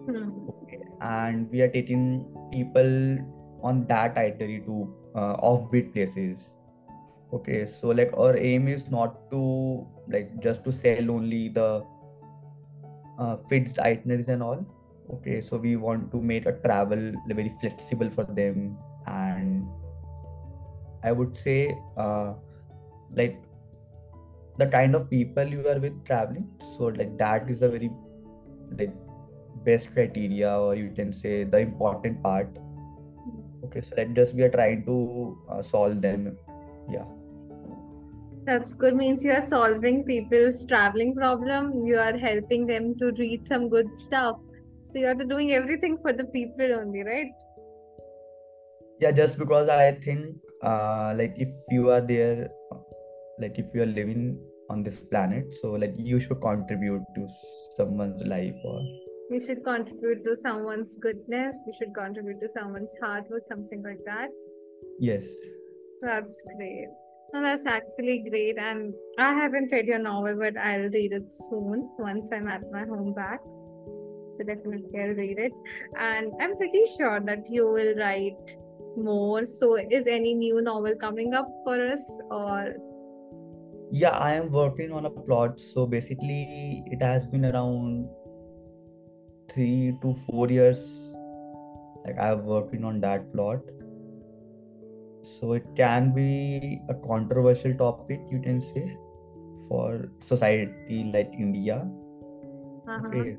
Hmm. 0.07 0.31
Okay, 0.49 0.81
and 1.01 1.51
we 1.51 1.61
are 1.61 1.69
taking 1.69 2.25
people 2.51 3.19
on 3.61 3.85
that 3.87 4.17
itinerary 4.17 4.63
to 4.65 4.95
uh, 5.15 5.35
offbeat 5.37 5.93
places. 5.93 6.37
Okay, 7.33 7.67
so 7.79 7.89
like 7.89 8.11
our 8.17 8.35
aim 8.35 8.67
is 8.67 8.89
not 8.89 9.29
to 9.31 9.87
like 10.09 10.39
just 10.41 10.63
to 10.65 10.71
sell 10.71 11.11
only 11.11 11.49
the 11.49 11.83
uh, 13.19 13.37
fixed 13.47 13.79
itineraries 13.79 14.27
and 14.27 14.43
all. 14.43 14.65
Okay, 15.13 15.41
so 15.41 15.57
we 15.57 15.75
want 15.75 16.09
to 16.11 16.21
make 16.21 16.45
a 16.45 16.53
travel 16.53 17.11
very 17.27 17.53
flexible 17.59 18.09
for 18.09 18.23
them, 18.23 18.77
and 19.07 19.67
I 21.03 21.11
would 21.11 21.37
say 21.37 21.77
uh, 21.97 22.33
like 23.13 23.43
the 24.57 24.67
kind 24.67 24.95
of 24.95 25.09
people 25.09 25.45
you 25.45 25.67
are 25.67 25.79
with 25.79 26.05
traveling. 26.05 26.49
So 26.77 26.85
like 26.85 27.17
that 27.17 27.49
is 27.49 27.61
a 27.61 27.69
very 27.69 27.91
like 28.77 28.93
best 29.65 29.93
criteria, 29.93 30.57
or 30.57 30.75
you 30.75 30.91
can 30.95 31.11
say 31.11 31.43
the 31.43 31.57
important 31.57 32.23
part. 32.23 32.47
Okay, 33.65 33.81
so 33.81 33.95
that 33.95 34.13
just 34.13 34.33
we 34.33 34.43
are 34.43 34.49
trying 34.49 34.85
to 34.85 35.37
uh, 35.49 35.61
solve 35.61 36.01
them. 36.01 36.37
Yeah. 36.89 37.05
That's 38.45 38.73
good. 38.73 38.95
Means 38.95 39.23
you 39.23 39.31
are 39.33 39.45
solving 39.45 40.03
people's 40.03 40.65
traveling 40.65 41.13
problem. 41.15 41.83
You 41.83 41.97
are 41.97 42.17
helping 42.17 42.65
them 42.65 42.95
to 42.99 43.11
read 43.19 43.45
some 43.47 43.69
good 43.69 43.99
stuff. 43.99 44.37
So 44.83 44.99
you 44.99 45.07
are 45.07 45.15
doing 45.15 45.53
everything 45.53 45.97
for 46.01 46.13
the 46.13 46.25
people 46.25 46.73
only, 46.73 47.03
right? 47.03 47.31
yeah 49.01 49.11
just 49.19 49.37
because 49.41 49.67
i 49.67 49.91
think 50.05 50.35
uh 50.63 51.11
like 51.19 51.33
if 51.45 51.51
you 51.75 51.89
are 51.89 52.01
there 52.01 52.49
like 53.43 53.57
if 53.57 53.65
you 53.73 53.81
are 53.81 53.91
living 53.99 54.39
on 54.69 54.83
this 54.83 54.99
planet 55.13 55.45
so 55.61 55.71
like 55.83 55.93
you 55.97 56.19
should 56.19 56.39
contribute 56.41 57.01
to 57.15 57.27
someone's 57.77 58.21
life 58.35 58.67
or 58.73 58.81
We 59.33 59.37
should 59.43 59.59
contribute 59.65 60.23
to 60.23 60.31
someone's 60.39 60.95
goodness. 61.03 61.59
We 61.67 61.73
should 61.75 61.91
contribute 61.97 62.41
to 62.41 62.47
someone's 62.55 62.95
heart 63.01 63.29
work, 63.33 63.45
something 63.51 63.85
like 63.85 64.01
that. 64.07 64.33
yes 65.09 65.29
That's 66.07 66.41
great. 66.49 66.89
No, 67.33 67.41
that's 67.45 67.69
actually 67.73 68.15
great. 68.29 68.59
And 68.63 68.97
I 69.25 69.29
haven't 69.37 69.71
read 69.75 69.87
your 69.91 70.01
novel, 70.07 70.35
but 70.41 70.57
I'll 70.57 70.89
read 70.95 71.15
it 71.19 71.31
soon 71.37 71.87
once 72.07 72.27
I'm 72.37 72.49
at 72.55 72.65
my 72.73 72.83
home 72.91 73.13
back. 73.21 73.39
So 74.37 74.43
definitely 74.43 74.99
I'll 74.99 75.15
read 75.15 75.39
it. 75.39 75.53
And 75.97 76.31
I'm 76.39 76.57
pretty 76.57 76.83
sure 76.97 77.19
that 77.19 77.49
you 77.49 77.65
will 77.65 77.95
write 77.97 78.57
more. 78.97 79.45
So 79.45 79.75
is 79.75 80.07
any 80.07 80.33
new 80.33 80.61
novel 80.61 80.95
coming 80.95 81.33
up 81.33 81.49
for 81.65 81.79
us 81.79 82.01
or 82.29 82.75
yeah 83.91 84.17
i 84.25 84.33
am 84.33 84.49
working 84.51 84.93
on 84.93 85.05
a 85.05 85.09
plot 85.09 85.59
so 85.59 85.85
basically 85.85 86.81
it 86.85 87.01
has 87.01 87.27
been 87.27 87.43
around 87.45 88.07
three 89.53 89.93
to 90.01 90.15
four 90.25 90.49
years 90.49 90.79
like 92.05 92.17
i'm 92.17 92.45
working 92.45 92.85
on 92.85 93.01
that 93.01 93.29
plot 93.33 93.59
so 95.39 95.51
it 95.53 95.65
can 95.75 96.13
be 96.13 96.79
a 96.87 96.93
controversial 97.05 97.73
topic 97.73 98.21
you 98.31 98.39
can 98.39 98.61
say 98.61 98.97
for 99.67 100.09
society 100.25 101.11
like 101.13 101.29
india 101.37 101.85
uh-huh. 102.87 103.07
Okay. 103.07 103.37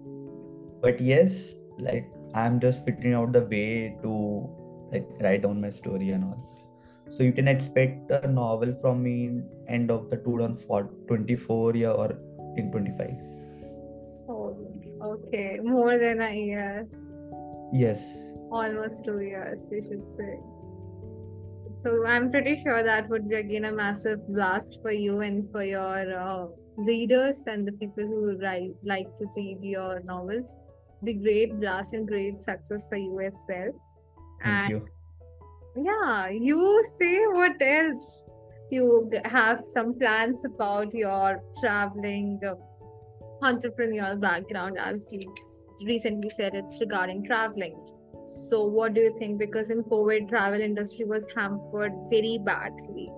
But 0.83 1.01
yes, 1.01 1.55
like 1.79 2.11
I'm 2.35 2.59
just 2.61 2.85
figuring 2.85 3.15
out 3.15 3.33
the 3.33 3.43
way 3.43 3.97
to 4.03 4.51
like 4.93 5.09
write 5.21 5.43
down 5.43 5.61
my 5.61 5.71
story 5.71 6.11
and 6.11 6.25
all. 6.25 6.53
So 7.11 7.23
you 7.23 7.33
can 7.33 7.47
expect 7.47 8.11
a 8.11 8.27
novel 8.27 8.75
from 8.81 9.03
me 9.03 9.27
in 9.27 9.49
end 9.69 9.91
of 9.91 10.11
the 10.11 10.17
2024 10.17 11.77
year 11.77 11.91
or 11.91 12.11
in 12.57 12.71
25. 12.73 13.11
Oh, 14.29 14.57
okay. 15.03 15.61
More 15.63 15.99
than 15.99 16.21
a 16.21 16.35
year. 16.35 16.87
Yes. 17.73 18.03
Almost 18.51 19.05
two 19.05 19.21
years, 19.21 19.69
we 19.71 19.83
should 19.83 20.11
say. 20.11 20.39
So 21.79 22.07
I'm 22.07 22.31
pretty 22.31 22.57
sure 22.57 22.83
that 22.83 23.09
would 23.09 23.29
be 23.29 23.37
again 23.37 23.65
a 23.65 23.73
massive 23.73 24.27
blast 24.29 24.79
for 24.83 24.93
you 24.93 25.21
and 25.21 25.51
for 25.51 25.65
your 25.65 26.17
uh, 26.17 26.47
readers 26.77 27.39
and 27.47 27.67
the 27.67 27.73
people 27.73 28.05
who 28.05 28.39
write, 28.39 28.71
like 28.85 29.07
to 29.19 29.27
read 29.37 29.59
your 29.63 30.01
novels. 30.01 30.55
Be 31.05 31.15
great 31.15 31.59
blast 31.61 31.93
and 31.95 32.07
great 32.07 32.43
success 32.43 32.89
for 32.89 32.97
you 32.97 33.21
as 33.21 33.37
well. 33.49 33.71
Thank 34.43 34.71
And 34.71 34.71
you. 34.71 34.89
yeah, 35.85 36.29
you 36.29 36.83
say 36.99 37.21
what 37.27 37.61
else? 37.61 38.29
You 38.71 39.11
have 39.25 39.65
some 39.67 39.99
plans 39.99 40.45
about 40.45 40.95
your 40.95 41.43
traveling 41.61 42.41
uh, 42.47 42.55
entrepreneurial 43.43 44.19
background, 44.21 44.79
as 44.79 45.09
you 45.13 45.35
recently 45.85 46.31
said, 46.31 46.55
it's 46.55 46.81
regarding 46.81 47.25
traveling. 47.25 47.77
So, 48.27 48.65
what 48.65 48.95
do 48.95 49.01
you 49.01 49.15
think? 49.19 49.39
Because 49.39 49.71
in 49.71 49.83
COVID, 49.83 50.29
travel 50.29 50.61
industry 50.61 51.05
was 51.05 51.27
hampered 51.35 51.93
very 52.09 52.39
badly. 52.45 53.11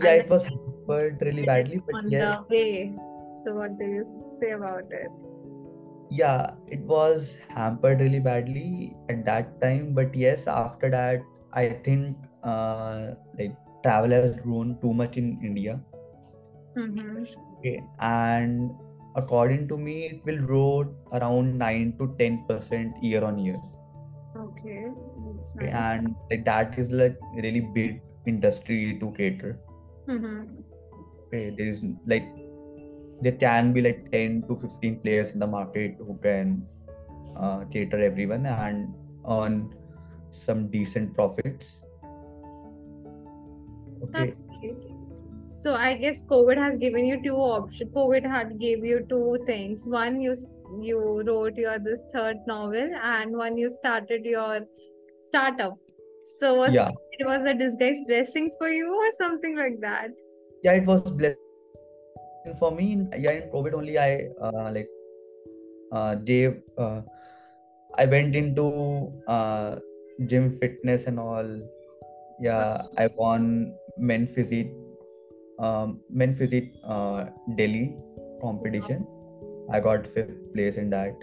Yeah, 0.00 0.12
And 0.12 0.22
it 0.22 0.30
was 0.30 0.44
hampered 0.44 1.22
really 1.22 1.44
badly, 1.52 1.80
but 1.86 1.94
on 1.94 2.10
yes, 2.10 2.38
the 2.48 2.54
way. 2.54 2.92
So, 3.44 3.54
what 3.54 3.78
do 3.78 3.84
you 3.84 4.04
say 4.40 4.50
about 4.50 4.84
it? 4.90 5.08
Yeah, 6.12 6.50
it 6.66 6.80
was 6.80 7.36
hampered 7.48 8.00
really 8.00 8.20
badly 8.20 8.94
at 9.08 9.24
that 9.24 9.60
time. 9.60 9.94
But 9.94 10.14
yes, 10.14 10.46
after 10.46 10.90
that, 10.90 11.22
I 11.52 11.68
think 11.84 12.16
uh 12.44 13.14
like 13.38 13.56
travel 13.82 14.10
has 14.10 14.36
grown 14.36 14.78
too 14.82 14.92
much 14.92 15.16
in 15.16 15.38
India. 15.42 15.80
Mm-hmm. 16.76 17.24
Okay, 17.58 17.82
and 18.00 18.70
according 19.16 19.68
to 19.68 19.78
me, 19.78 19.96
it 20.06 20.24
will 20.24 20.42
grow 20.46 20.94
around 21.12 21.58
nine 21.58 21.94
to 21.98 22.14
ten 22.18 22.44
percent 22.48 23.02
year 23.02 23.24
on 23.24 23.38
year. 23.38 23.60
Okay, 24.36 24.86
that's 25.26 25.56
Okay, 25.56 25.68
and 25.68 26.14
like 26.30 26.44
that 26.44 26.78
is 26.78 26.90
like 26.90 27.18
really 27.34 27.60
big 27.80 28.00
industry 28.26 28.98
to 29.00 29.12
cater. 29.12 29.58
Mm-hmm. 30.08 30.40
Okay, 31.26 31.54
there 31.56 31.68
is 31.68 31.82
like 32.06 32.24
there 33.22 33.38
can 33.40 33.72
be 33.72 33.82
like 33.82 34.10
ten 34.10 34.42
to 34.48 34.56
fifteen 34.56 34.98
players 35.00 35.30
in 35.30 35.38
the 35.38 35.46
market 35.46 35.96
who 35.98 36.18
can 36.22 36.66
uh, 37.36 37.64
cater 37.72 38.02
everyone 38.04 38.46
and 38.46 38.94
earn 39.28 39.72
some 40.32 40.68
decent 40.68 41.14
profits. 41.14 41.66
Okay, 44.02 44.12
That's 44.12 44.42
great. 44.60 44.76
So 45.40 45.74
I 45.74 45.96
guess 45.96 46.22
COVID 46.24 46.56
has 46.56 46.78
given 46.78 47.04
you 47.04 47.20
two 47.22 47.36
options. 47.36 47.92
COVID 47.92 48.28
had 48.28 48.58
gave 48.58 48.84
you 48.84 49.06
two 49.08 49.38
things. 49.46 49.86
One, 49.86 50.20
you 50.20 50.34
you 50.80 51.22
wrote 51.26 51.56
your 51.56 51.78
this 51.78 52.02
third 52.12 52.36
novel, 52.46 52.98
and 53.02 53.36
one 53.36 53.56
you 53.56 53.70
started 53.70 54.24
your 54.24 54.60
startup. 55.24 55.78
So 56.38 56.56
was 56.56 56.74
yeah, 56.74 56.90
it 57.12 57.26
was 57.26 57.46
a 57.46 57.54
disguised 57.54 58.06
blessing 58.08 58.50
for 58.58 58.68
you 58.68 58.92
or 59.04 59.10
something 59.12 59.56
like 59.56 59.80
that? 59.80 60.10
yeah, 60.62 60.72
it 60.72 60.86
was 60.86 61.00
blessing 61.02 61.51
for 62.58 62.70
me. 62.70 62.92
In, 62.92 63.12
yeah, 63.18 63.32
in 63.32 63.50
COVID 63.50 63.74
only 63.74 63.98
I 63.98 64.28
uh, 64.40 64.70
like 64.72 64.88
uh, 65.92 66.14
gave 66.16 66.60
uh, 66.78 67.00
I 67.96 68.06
went 68.06 68.34
into 68.34 69.12
uh, 69.26 69.76
gym 70.26 70.58
fitness 70.58 71.06
and 71.06 71.18
all. 71.20 71.48
Yeah, 72.40 72.82
I 72.98 73.08
won 73.16 73.74
men 73.98 74.26
physique, 74.26 74.72
um, 75.58 76.00
men 76.10 76.34
physique 76.34 76.72
uh, 76.84 77.26
Delhi 77.56 77.96
competition. 78.40 79.06
I 79.70 79.80
got 79.80 80.06
fifth 80.06 80.52
place 80.52 80.76
in 80.76 80.90
that. 80.90 81.14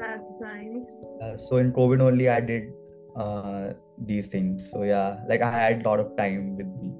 That's 0.00 0.32
nice. 0.40 0.88
Uh, 1.22 1.36
so 1.48 1.58
in 1.58 1.72
COVID 1.72 2.00
only 2.00 2.28
I 2.28 2.40
did 2.40 2.72
uh, 3.16 3.74
these 3.98 4.26
things. 4.26 4.68
So 4.70 4.82
yeah, 4.82 5.18
like 5.28 5.40
I 5.40 5.50
had 5.50 5.82
a 5.82 5.88
lot 5.88 6.00
of 6.00 6.16
time 6.16 6.56
with 6.56 6.66
me, 6.66 6.92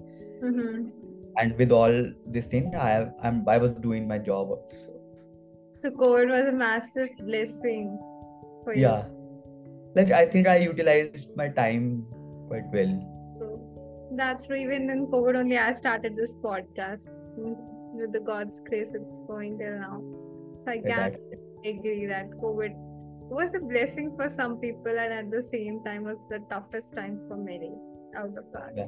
Mm-hmm. 0.44 1.03
And 1.38 1.56
with 1.58 1.72
all 1.72 2.12
this 2.26 2.46
thing, 2.46 2.74
I 2.74 2.90
have, 2.90 3.14
I'm 3.22 3.48
I 3.48 3.58
was 3.58 3.72
doing 3.72 4.08
my 4.08 4.18
job 4.18 4.50
also. 4.50 4.92
So 5.82 5.90
COVID 5.90 6.28
was 6.28 6.48
a 6.48 6.52
massive 6.52 7.10
blessing 7.18 7.98
for 8.64 8.74
you. 8.74 8.82
Yeah, 8.82 9.04
like 9.94 10.10
I 10.10 10.26
think 10.26 10.46
I 10.46 10.56
utilized 10.56 11.28
my 11.36 11.48
time 11.48 12.06
quite 12.48 12.64
well. 12.72 12.94
So 13.38 13.60
that's 14.16 14.46
true. 14.46 14.56
Even 14.56 14.90
in 14.90 15.06
COVID 15.06 15.36
only, 15.36 15.58
I 15.58 15.72
started 15.72 16.16
this 16.16 16.36
podcast. 16.36 17.08
With 17.36 18.12
the 18.12 18.20
God's 18.20 18.60
grace, 18.60 18.92
it's 18.94 19.20
going 19.28 19.56
there 19.58 19.78
now. 19.78 20.02
So 20.64 20.70
I 20.70 20.80
Yeah, 20.84 21.10
can 21.10 21.12
that 21.12 21.68
agree 21.68 22.06
that 22.06 22.30
COVID 22.30 22.72
was 23.30 23.54
a 23.54 23.60
blessing 23.60 24.14
for 24.16 24.28
some 24.28 24.58
people 24.58 24.98
and 24.98 25.12
at 25.12 25.30
the 25.30 25.42
same 25.42 25.82
time 25.84 26.04
was 26.04 26.18
the 26.30 26.40
toughest 26.50 26.94
time 26.94 27.20
for 27.28 27.36
many 27.36 27.72
out 28.16 28.36
of 28.36 28.44
us. 28.54 28.72
Yeah. 28.76 28.86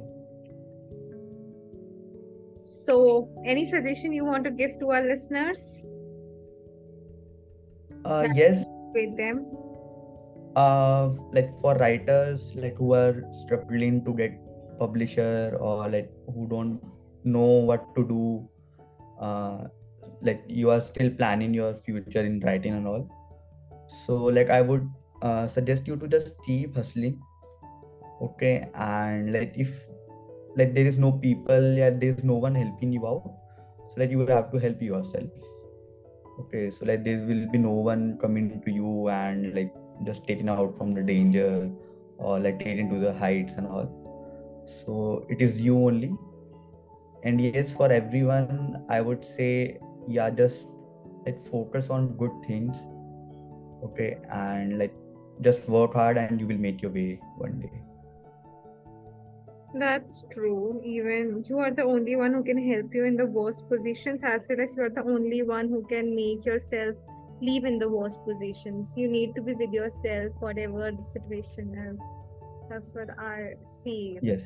So, 2.56 3.28
any 3.44 3.64
suggestion 3.68 4.12
you 4.12 4.24
want 4.24 4.44
to 4.44 4.50
give 4.50 4.78
to 4.80 4.90
our 4.90 5.02
listeners? 5.02 5.84
Uh, 8.04 8.28
yes, 8.34 8.64
With 8.94 9.16
them. 9.16 9.46
uh, 10.56 11.10
like 11.32 11.50
for 11.60 11.74
writers 11.76 12.52
like 12.54 12.76
who 12.76 12.94
are 12.94 13.22
struggling 13.42 14.04
to 14.04 14.14
get 14.14 14.38
publisher 14.78 15.56
or 15.60 15.88
like 15.88 16.10
who 16.34 16.46
don't 16.48 16.80
know 17.24 17.50
what 17.70 17.94
to 17.96 18.04
do, 18.06 18.48
uh, 19.20 19.64
like 20.22 20.42
you 20.46 20.70
are 20.70 20.80
still 20.80 21.10
planning 21.10 21.52
your 21.52 21.74
future 21.74 22.20
in 22.24 22.40
writing 22.40 22.74
and 22.74 22.86
all. 22.86 23.08
So 24.06 24.16
like 24.16 24.48
I 24.50 24.62
would 24.62 24.88
uh, 25.22 25.48
suggest 25.48 25.86
you 25.86 25.96
to 25.96 26.08
just 26.08 26.34
keep 26.46 26.76
hustling, 26.76 27.20
okay? 28.22 28.68
And 28.74 29.32
like 29.32 29.52
if 29.56 29.74
like 30.56 30.74
there 30.74 30.86
is 30.86 30.96
no 30.96 31.12
people, 31.12 31.74
yeah, 31.74 31.90
there 31.90 32.10
is 32.10 32.24
no 32.24 32.34
one 32.34 32.54
helping 32.54 32.92
you 32.92 33.06
out, 33.06 33.22
so 33.90 34.00
like 34.00 34.10
you 34.10 34.18
will 34.18 34.26
have 34.28 34.50
to 34.52 34.58
help 34.58 34.80
yourself. 34.80 35.30
Okay, 36.40 36.70
so 36.70 36.84
like 36.84 37.04
there 37.04 37.18
will 37.18 37.50
be 37.50 37.58
no 37.58 37.70
one 37.70 38.18
coming 38.20 38.62
to 38.64 38.70
you 38.70 39.08
and 39.08 39.54
like 39.54 39.72
just 40.04 40.26
taking 40.26 40.48
out 40.48 40.76
from 40.76 40.92
the 40.94 41.02
danger 41.02 41.70
or 42.18 42.38
like 42.38 42.58
taking 42.58 42.90
to 42.90 42.98
the 42.98 43.12
heights 43.14 43.54
and 43.56 43.66
all. 43.66 43.88
So 44.84 45.26
it 45.30 45.40
is 45.40 45.60
you 45.60 45.78
only. 45.78 46.14
And 47.22 47.40
yes, 47.40 47.72
for 47.72 47.90
everyone, 47.90 48.84
I 48.88 49.00
would 49.00 49.24
say, 49.24 49.78
yeah, 50.06 50.30
just 50.30 50.66
like 51.24 51.40
focus 51.50 51.88
on 51.90 52.16
good 52.16 52.32
things. 52.46 52.76
Okay, 53.84 54.18
and 54.30 54.78
like 54.78 54.94
just 55.40 55.68
work 55.68 55.94
hard 55.94 56.16
and 56.16 56.40
you 56.40 56.46
will 56.46 56.58
make 56.58 56.82
your 56.82 56.90
way 56.90 57.20
one 57.36 57.60
day. 57.60 57.85
That's 59.78 60.24
true. 60.32 60.80
Even 60.84 61.44
you 61.48 61.58
are 61.58 61.70
the 61.70 61.82
only 61.82 62.16
one 62.16 62.32
who 62.32 62.42
can 62.42 62.56
help 62.72 62.94
you 62.94 63.04
in 63.04 63.16
the 63.16 63.26
worst 63.26 63.68
positions, 63.68 64.20
as 64.24 64.46
well 64.48 64.60
as 64.60 64.74
you 64.76 64.82
are 64.84 64.88
the 64.90 65.02
only 65.02 65.42
one 65.42 65.68
who 65.68 65.84
can 65.86 66.14
make 66.16 66.46
yourself 66.46 66.96
leave 67.42 67.64
in 67.64 67.78
the 67.78 67.88
worst 67.88 68.24
positions. 68.24 68.94
You 68.96 69.08
need 69.08 69.34
to 69.34 69.42
be 69.42 69.52
with 69.52 69.72
yourself, 69.72 70.32
whatever 70.38 70.90
the 70.90 71.02
situation 71.02 71.74
is. 71.90 72.00
That's 72.70 72.94
what 72.94 73.10
I 73.18 73.54
feel. 73.84 74.18
Yes. 74.22 74.40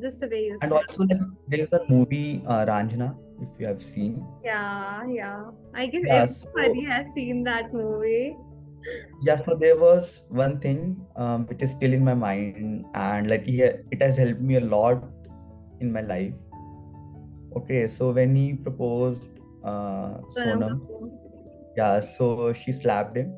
Just 0.00 0.20
the 0.20 0.28
way 0.28 0.44
you 0.46 0.58
And 0.62 0.72
said. 0.72 0.72
also 0.72 1.06
there 1.48 1.60
is 1.60 1.68
a 1.72 1.84
movie 1.88 2.42
uh, 2.46 2.64
Raanjhanaa, 2.64 3.14
if 3.42 3.48
you 3.60 3.66
have 3.66 3.82
seen. 3.82 4.26
Yeah, 4.42 5.06
yeah. 5.06 5.50
I 5.74 5.86
guess 5.86 6.02
Yeah, 6.04 6.26
so 6.26 6.48
everybody 6.56 6.84
has 6.86 7.12
seen 7.14 7.44
that 7.44 7.72
movie 7.74 8.36
yeah 9.21 9.37
so 9.45 9.55
there 9.55 9.77
was 9.77 10.23
one 10.29 10.59
thing 10.59 11.05
um, 11.15 11.45
which 11.47 11.61
is 11.61 11.71
still 11.71 11.93
in 11.93 12.03
my 12.03 12.13
mind 12.13 12.85
and 12.95 13.29
like 13.29 13.43
yeah, 13.45 13.73
it 13.91 14.01
has 14.01 14.17
helped 14.17 14.41
me 14.41 14.55
a 14.55 14.61
lot 14.61 15.03
in 15.79 15.91
my 15.91 16.01
life 16.01 16.33
okay 17.55 17.87
so 17.87 18.11
when 18.11 18.35
he 18.35 18.53
proposed 18.53 19.21
uh, 19.63 20.17
Sonam 20.37 20.45
sonam 20.45 20.79
Kapoor. 20.79 21.11
yeah 21.77 21.99
so 22.17 22.53
she 22.53 22.71
slapped 22.71 23.17
him 23.17 23.33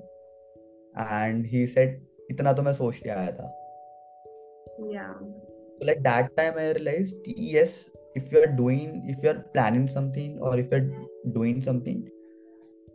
and 0.96 1.46
he 1.46 1.68
said 1.68 2.02
इतना 2.32 2.54
तो 2.54 2.64
मैं 2.64 2.74
सोच 2.74 2.98
के 2.98 3.10
आया 3.10 3.32
था 3.32 3.52
Yeah. 4.92 5.14
so 5.80 5.86
like 5.88 6.00
that 6.06 6.30
time 6.38 6.56
i 6.58 6.72
realized 6.72 7.16
yes 7.26 7.90
if 8.16 8.32
you 8.32 8.40
are 8.44 8.52
doing 8.60 9.04
if 9.14 9.24
you 9.24 9.30
are 9.30 9.42
planning 9.54 9.88
something 9.88 10.40
or 10.40 10.58
if 10.60 10.72
you're 10.72 10.88
doing 11.36 11.62
something 11.62 12.00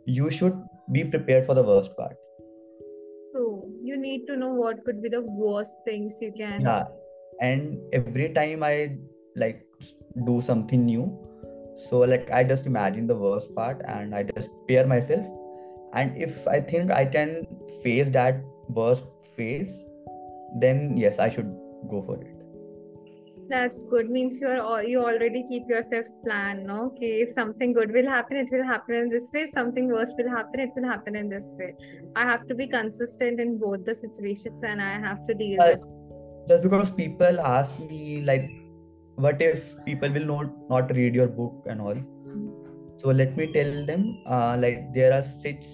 you 0.05 0.29
should 0.29 0.57
be 0.91 1.03
prepared 1.03 1.45
for 1.45 1.53
the 1.53 1.63
worst 1.63 1.95
part 1.97 2.17
True. 2.17 2.22
You 3.86 3.96
need 3.96 4.26
to 4.28 4.36
know 4.36 4.52
what 4.58 4.84
could 4.84 5.02
be 5.02 5.10
the 5.14 5.20
worst 5.20 5.78
things 5.84 6.18
you 6.26 6.32
can. 6.36 6.60
yeah 6.68 6.84
and 7.40 7.78
every 7.92 8.28
time 8.34 8.62
i 8.62 8.96
like 9.36 9.62
do 10.26 10.40
something 10.40 10.84
new 10.86 11.06
so 11.88 11.98
like 12.12 12.30
i 12.30 12.44
just 12.44 12.66
imagine 12.66 13.06
the 13.06 13.16
worst 13.22 13.54
part 13.54 13.80
and 13.94 14.14
i 14.14 14.22
just 14.22 14.48
prepare 14.52 14.86
myself 14.86 15.26
and 15.94 16.16
if 16.16 16.46
i 16.46 16.60
think 16.60 16.90
i 16.90 17.04
can 17.04 17.34
face 17.82 18.08
that 18.10 18.40
worst 18.68 19.04
phase 19.36 19.74
then 20.64 20.96
yes 20.96 21.18
i 21.18 21.28
should 21.28 21.50
go 21.90 22.02
for 22.06 22.16
it 22.20 22.33
That's 23.48 23.82
good. 23.84 24.08
Means 24.10 24.40
you 24.40 24.46
are 24.48 24.60
all, 24.60 24.82
you 24.82 25.00
already 25.00 25.44
keep 25.48 25.68
yourself 25.68 26.06
plan, 26.24 26.66
no? 26.66 26.86
Okay, 26.86 27.20
if 27.22 27.32
something 27.32 27.72
good 27.74 27.92
will 27.92 28.06
happen, 28.06 28.36
it 28.38 28.48
will 28.50 28.64
happen 28.64 28.94
in 28.94 29.10
this 29.10 29.30
way. 29.34 29.42
If 29.42 29.50
something 29.50 29.88
worse 29.88 30.12
will 30.18 30.30
happen, 30.30 30.60
it 30.60 30.70
will 30.76 30.84
happen 30.88 31.14
in 31.14 31.28
this 31.28 31.54
way. 31.58 31.74
I 32.16 32.22
have 32.22 32.46
to 32.48 32.54
be 32.54 32.66
consistent 32.66 33.40
in 33.40 33.58
both 33.58 33.84
the 33.84 33.94
situations 33.94 34.62
and 34.62 34.80
I 34.80 34.92
have 35.06 35.26
to 35.26 35.34
deal 35.34 35.60
Uh, 35.60 35.72
with. 35.72 35.84
just 36.48 36.62
because 36.62 36.90
people 36.90 37.38
ask 37.40 37.78
me 37.90 38.20
like 38.22 38.50
what 39.24 39.40
if 39.44 39.68
people 39.84 40.10
will 40.16 40.26
not 40.30 40.48
not 40.72 40.90
read 40.96 41.14
your 41.18 41.28
book 41.36 41.68
and 41.74 41.80
all 41.80 42.00
so 43.02 43.14
let 43.20 43.36
me 43.38 43.46
tell 43.54 43.70
them 43.90 44.02
uh, 44.26 44.56
like 44.64 44.82
there 44.96 45.12
are 45.18 45.22
six 45.22 45.70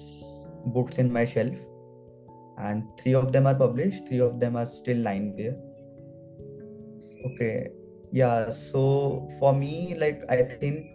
books 0.77 0.99
in 1.05 1.11
my 1.17 1.25
shelf 1.25 1.57
and 2.69 2.85
three 3.01 3.15
of 3.23 3.33
them 3.37 3.49
are 3.53 3.57
published 3.65 4.07
three 4.11 4.21
of 4.29 4.39
them 4.45 4.61
are 4.63 4.67
still 4.77 5.03
lying 5.09 5.27
there 5.41 5.57
okay 7.25 7.69
yeah 8.13 8.51
so 8.51 9.29
for 9.39 9.53
me 9.55 9.95
like 9.99 10.23
i 10.29 10.43
think 10.43 10.87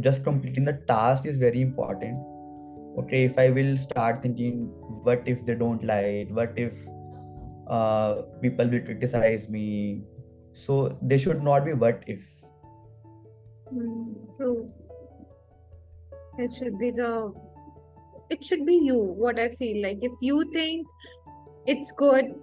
just 0.00 0.22
completing 0.24 0.64
the 0.64 0.78
task 0.88 1.26
is 1.26 1.36
very 1.36 1.60
important 1.60 2.18
okay 2.98 3.24
if 3.24 3.38
i 3.38 3.48
will 3.50 3.76
start 3.76 4.22
thinking 4.22 4.66
what 5.02 5.22
if 5.26 5.44
they 5.46 5.54
don't 5.54 5.84
like 5.84 6.28
what 6.30 6.52
if 6.56 6.72
uh, 7.68 8.22
people 8.40 8.66
will 8.66 8.80
criticize 8.80 9.48
me 9.48 10.02
so 10.54 10.96
they 11.02 11.18
should 11.18 11.42
not 11.42 11.64
be 11.64 11.72
what 11.72 12.02
if 12.06 12.24
Hmm, 13.70 14.12
true. 14.36 14.70
It 16.38 16.54
should 16.54 16.78
be 16.78 16.90
the. 16.90 17.32
It 18.30 18.44
should 18.44 18.64
be 18.64 18.74
you. 18.74 18.98
What 18.98 19.40
I 19.40 19.48
feel 19.48 19.82
like. 19.82 19.98
If 20.02 20.12
you 20.20 20.44
think 20.52 20.86
it's 21.66 21.90
good, 21.92 22.34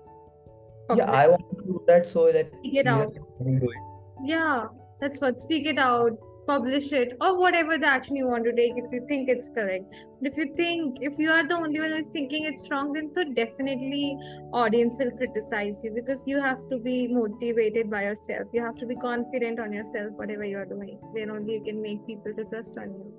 yeah 0.96 1.12
i 1.12 1.28
want 1.28 1.43
to 1.56 1.63
do 1.65 1.82
that 1.88 2.08
so 2.08 2.32
that 2.32 2.48
speak 2.60 2.76
it 2.76 2.88
out. 2.88 3.13
do 3.13 3.72
it 3.72 3.89
Yeah, 4.26 4.67
that's 5.02 5.19
what. 5.22 5.41
Speak 5.41 5.65
it 5.69 5.80
out, 5.86 6.12
publish 6.50 6.86
it, 6.98 7.10
or 7.26 7.30
whatever 7.39 7.78
the 7.78 7.88
action 7.93 8.15
you 8.19 8.28
want 8.28 8.46
to 8.48 8.54
take 8.60 8.78
if 8.82 8.93
you 8.96 9.02
think 9.10 9.32
it's 9.34 9.50
correct. 9.58 9.98
But 10.22 10.30
if 10.32 10.38
you 10.41 10.46
think, 10.60 11.02
if 11.08 11.17
you 11.24 11.30
are 11.30 11.46
the 11.50 11.56
only 11.56 11.82
one 11.86 11.91
who's 11.96 12.08
thinking 12.13 12.46
it's 12.52 12.69
wrong, 12.72 12.93
then 12.93 13.10
so 13.17 13.26
definitely 13.39 14.15
audience 14.62 15.02
will 15.04 15.12
criticize 15.17 15.82
you 15.84 15.91
because 15.98 16.24
you 16.26 16.39
have 16.46 16.63
to 16.69 16.78
be 16.78 16.96
motivated 17.17 17.91
by 17.96 18.04
yourself. 18.06 18.48
You 18.54 18.63
have 18.63 18.80
to 18.84 18.86
be 18.86 18.96
confident 18.96 19.60
on 19.60 19.74
yourself, 19.80 20.13
whatever 20.24 20.46
you 20.46 20.58
are 20.58 20.65
doing. 20.65 20.96
Then 21.17 21.36
only 21.38 21.56
you 21.56 21.63
can 21.69 21.82
make 21.82 22.08
people 22.08 22.34
to 22.41 22.46
trust 22.56 22.78
on 22.86 22.96
you. 23.02 23.13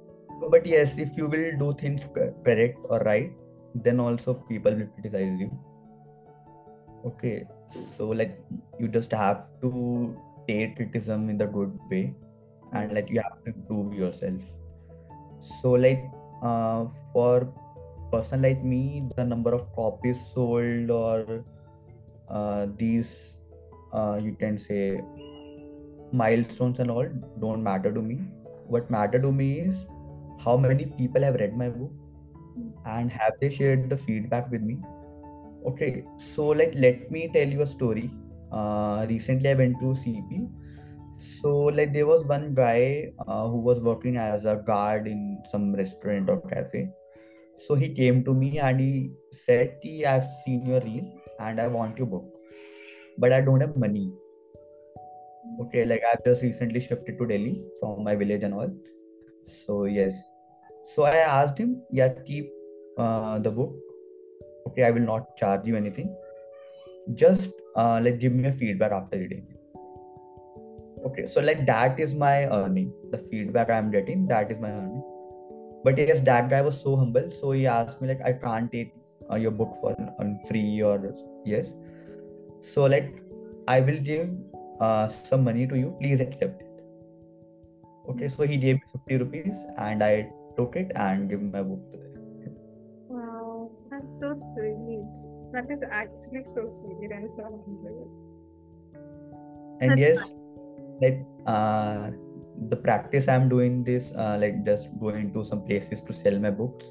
but 0.53 0.66
yes 0.66 0.96
if 1.03 1.16
you 1.18 1.27
will 1.33 1.44
do 1.61 1.66
things 1.81 2.00
correct 2.46 2.79
or 2.94 2.98
right 3.00 3.31
then 3.85 4.00
also 4.07 4.35
people 4.48 4.74
will 4.81 4.88
criticize 4.96 5.38
you 5.44 5.50
okay 7.05 7.45
so 7.97 8.09
like 8.09 8.38
you 8.79 8.88
just 8.88 9.12
have 9.12 9.45
to 9.61 10.17
take 10.49 10.77
criticism 10.77 11.29
in 11.31 11.38
the 11.38 11.47
good 11.47 11.79
way 11.90 12.14
and 12.73 12.93
like 12.93 13.09
you 13.11 13.21
have 13.21 13.43
to 13.45 13.51
improve 13.51 13.95
yourself. 13.95 14.40
So 15.61 15.71
like 15.73 16.05
uh, 16.43 16.87
for 17.12 17.53
person 18.12 18.43
like 18.43 18.62
me 18.62 19.09
the 19.17 19.25
number 19.25 19.53
of 19.55 19.73
copies 19.75 20.21
sold 20.35 20.90
or 20.90 21.45
uh, 22.29 22.67
these 22.77 23.37
uh, 23.93 24.19
you 24.23 24.37
can 24.38 24.59
say 24.59 25.01
milestones 26.12 26.79
and 26.79 26.90
all 26.90 27.09
don't 27.40 27.62
matter 27.62 27.93
to 27.93 28.01
me. 28.01 28.21
What 28.67 28.90
matter 28.90 29.21
to 29.21 29.33
me 29.33 29.61
is 29.61 29.87
how 30.45 30.57
many 30.57 30.87
people 30.87 31.23
have 31.23 31.35
read 31.35 31.57
my 31.57 31.69
book 31.69 31.93
and 32.87 33.11
have 33.11 33.33
they 33.40 33.51
shared 33.51 33.88
the 33.90 33.97
feedback 33.97 34.51
with 34.51 34.62
me 34.62 34.79
okay 35.66 36.05
so 36.18 36.48
like 36.48 36.74
let 36.74 37.11
me 37.11 37.31
tell 37.33 37.48
you 37.48 37.62
a 37.62 37.66
story. 37.66 38.11
Uh, 38.53 39.05
recently 39.09 39.50
i 39.50 39.55
went 39.55 39.74
to 39.81 39.87
cp 40.00 40.48
so 41.40 41.50
like 41.79 41.92
there 41.92 42.07
was 42.07 42.24
one 42.24 42.55
guy 42.55 43.12
uh, 43.27 43.48
who 43.48 43.59
was 43.59 43.81
working 43.81 44.16
as 44.16 44.44
a 44.44 44.57
guard 44.57 45.07
in 45.07 45.42
some 45.50 45.74
restaurant 45.74 46.29
or 46.29 46.40
cafe. 46.42 46.88
So 47.66 47.74
he 47.74 47.94
came 47.94 48.24
to 48.24 48.35
me 48.35 48.59
and 48.59 48.81
he 48.81 49.12
said 49.33 49.79
"Ki, 49.83 50.05
i've 50.05 50.27
seen 50.44 50.66
your 50.66 50.81
reel 50.81 51.05
and 51.40 51.61
i 51.61 51.66
want 51.66 51.98
your 51.98 52.07
book 52.07 52.24
but 53.18 53.33
i 53.33 53.40
don't 53.40 53.61
have 53.61 53.77
money. 53.77 54.12
Okay 55.61 55.85
like 55.85 56.03
i've 56.11 56.24
just 56.24 56.42
recently 56.42 56.81
shifted 56.81 57.18
to 57.18 57.27
delhi 57.27 57.62
from 57.81 58.05
my 58.05 58.14
village 58.14 58.42
and 58.42 58.55
all. 58.55 58.70
So 59.46 59.85
yes. 59.85 60.12
So 60.94 61.05
i 61.05 61.16
asked 61.16 61.59
him 61.59 61.83
yeah 61.90 62.09
keep 62.27 62.50
uh, 62.98 63.38
the 63.38 63.50
book 63.50 63.74
okay 64.66 64.85
i 64.85 64.90
will 64.90 65.09
not 65.12 65.37
charge 65.37 65.66
you 65.66 65.77
anything. 65.77 66.14
Just 67.14 67.50
uh, 67.77 68.00
like 68.03 68.18
give 68.18 68.33
me 68.33 68.48
a 68.48 68.53
feedback 68.53 68.92
after 68.92 69.18
reading. 69.18 69.46
Okay 71.07 71.27
so 71.27 71.40
like 71.40 71.66
that 71.66 72.00
is 72.00 72.14
my 72.14 72.46
earning. 72.46 72.92
The 73.11 73.18
feedback 73.31 73.70
i'm 73.70 73.90
getting 73.90 74.27
that 74.29 74.50
is 74.50 74.61
my 74.61 74.70
earning. 74.70 75.03
But 75.85 75.98
yes 75.98 76.20
that 76.20 76.48
guy 76.48 76.62
was 76.62 76.81
so 76.81 76.96
humble. 76.96 77.31
So 77.40 77.53
he 77.53 77.66
asked 77.66 78.00
me 78.00 78.09
like 78.09 78.22
i 78.24 78.33
can't 78.33 78.72
take 78.72 78.94
uh, 79.31 79.37
your 79.37 79.50
book 79.50 79.77
for 79.81 79.94
on 80.18 80.38
free 80.48 80.83
or 80.83 81.14
yes. 81.44 81.68
So 82.74 82.85
like 82.85 83.22
i 83.68 83.81
will 83.81 83.98
give 83.98 84.31
uh, 84.81 85.09
some 85.09 85.44
money 85.44 85.66
to 85.66 85.77
you. 85.77 85.96
Please 86.00 86.20
accept 86.20 86.62
it. 86.62 86.70
Okay, 88.09 88.29
so 88.29 88.46
he 88.46 88.57
gave 88.57 88.77
me 88.77 88.83
50 88.92 89.16
rupees 89.16 89.57
and 89.79 90.03
I 90.03 90.31
took 90.57 90.77
it 90.77 90.92
and 90.94 91.29
gave 91.29 91.40
my 91.40 91.62
book 91.62 91.92
to 91.92 91.98
him. 91.98 92.13
That's 94.05 94.19
so 94.21 94.35
sweet. 94.55 95.05
That 95.53 95.71
is 95.71 95.81
actually 95.90 96.45
so 96.45 96.69
sweet 96.81 97.11
and 97.11 97.31
so 97.37 97.45
humble. 97.45 98.11
And 99.81 99.90
That's 99.90 100.01
yes, 100.01 100.35
like 101.01 101.25
uh, 101.47 102.11
the 102.69 102.77
practice 102.77 103.29
I'm 103.29 103.49
doing 103.49 103.85
this, 103.85 104.12
uh, 104.17 104.37
like 104.40 104.64
just 104.64 104.88
going 105.01 105.33
to 105.35 105.45
some 105.45 105.64
places 105.64 106.01
to 106.03 106.12
sell 106.12 106.38
my 106.38 106.51
books, 106.51 106.87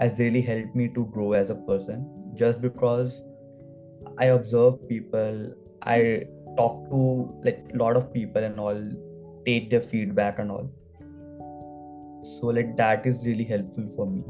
has 0.00 0.18
really 0.18 0.42
helped 0.42 0.74
me 0.74 0.88
to 0.88 1.06
grow 1.06 1.32
as 1.32 1.50
a 1.50 1.54
person. 1.54 2.08
Just 2.34 2.60
because 2.60 3.20
I 4.18 4.26
observe 4.26 4.88
people, 4.88 5.54
I 5.82 6.24
talk 6.56 6.90
to 6.90 7.40
like 7.44 7.64
a 7.72 7.76
lot 7.76 7.96
of 7.96 8.12
people 8.12 8.42
and 8.42 8.58
all, 8.60 8.82
take 9.46 9.70
their 9.70 9.80
feedback 9.80 10.38
and 10.38 10.50
all. 10.50 10.70
So 12.40 12.46
like 12.46 12.76
that 12.76 13.06
is 13.06 13.24
really 13.24 13.44
helpful 13.44 13.90
for 13.96 14.06
me. 14.06 14.24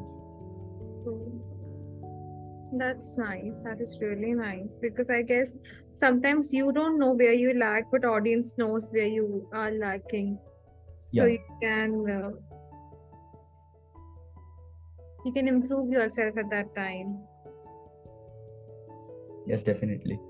That's 2.73 3.17
nice. 3.17 3.63
That 3.65 3.81
is 3.81 3.99
really 4.01 4.35
nice 4.35 4.77
because 4.81 5.09
I 5.09 5.23
guess 5.23 5.49
sometimes 5.95 6.53
you 6.53 6.71
don't 6.73 6.99
know 6.99 7.13
where 7.13 7.33
you 7.33 7.55
lack, 7.59 7.85
but 7.91 8.05
audience 8.05 8.59
knows 8.59 8.91
where 8.91 9.07
you 9.07 9.49
are 9.53 9.71
lacking. 9.71 10.39
So 11.01 11.25
Yeah. 11.25 11.33
you 11.33 11.59
can 11.63 12.11
uh, 12.11 12.31
you 15.25 15.33
can 15.33 15.49
improve 15.49 15.91
yourself 15.91 16.37
at 16.37 16.51
that 16.51 16.75
time. 16.75 17.19
Yes, 19.47 19.63
definitely. 19.63 20.21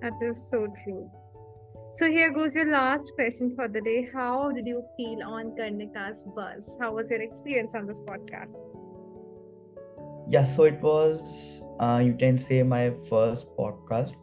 That 0.00 0.14
is 0.22 0.48
so 0.50 0.66
true. 0.82 1.10
So 1.90 2.10
here 2.10 2.30
goes 2.32 2.54
your 2.56 2.70
last 2.70 3.12
question 3.14 3.54
for 3.54 3.68
the 3.68 3.80
day. 3.80 4.08
How 4.12 4.50
did 4.50 4.66
you 4.66 4.82
feel 4.96 5.22
on 5.22 5.52
Karnika's 5.52 6.24
buzz? 6.34 6.76
How 6.80 6.94
was 6.94 7.10
your 7.10 7.20
experience 7.20 7.74
on 7.74 7.86
this 7.86 8.00
podcast? 8.00 8.64
Yeah, 10.28 10.44
so 10.44 10.64
it 10.64 10.80
was, 10.80 11.20
uh, 11.80 12.00
you 12.04 12.14
can 12.14 12.38
say, 12.38 12.62
my 12.62 12.92
first 13.08 13.46
podcast. 13.56 14.14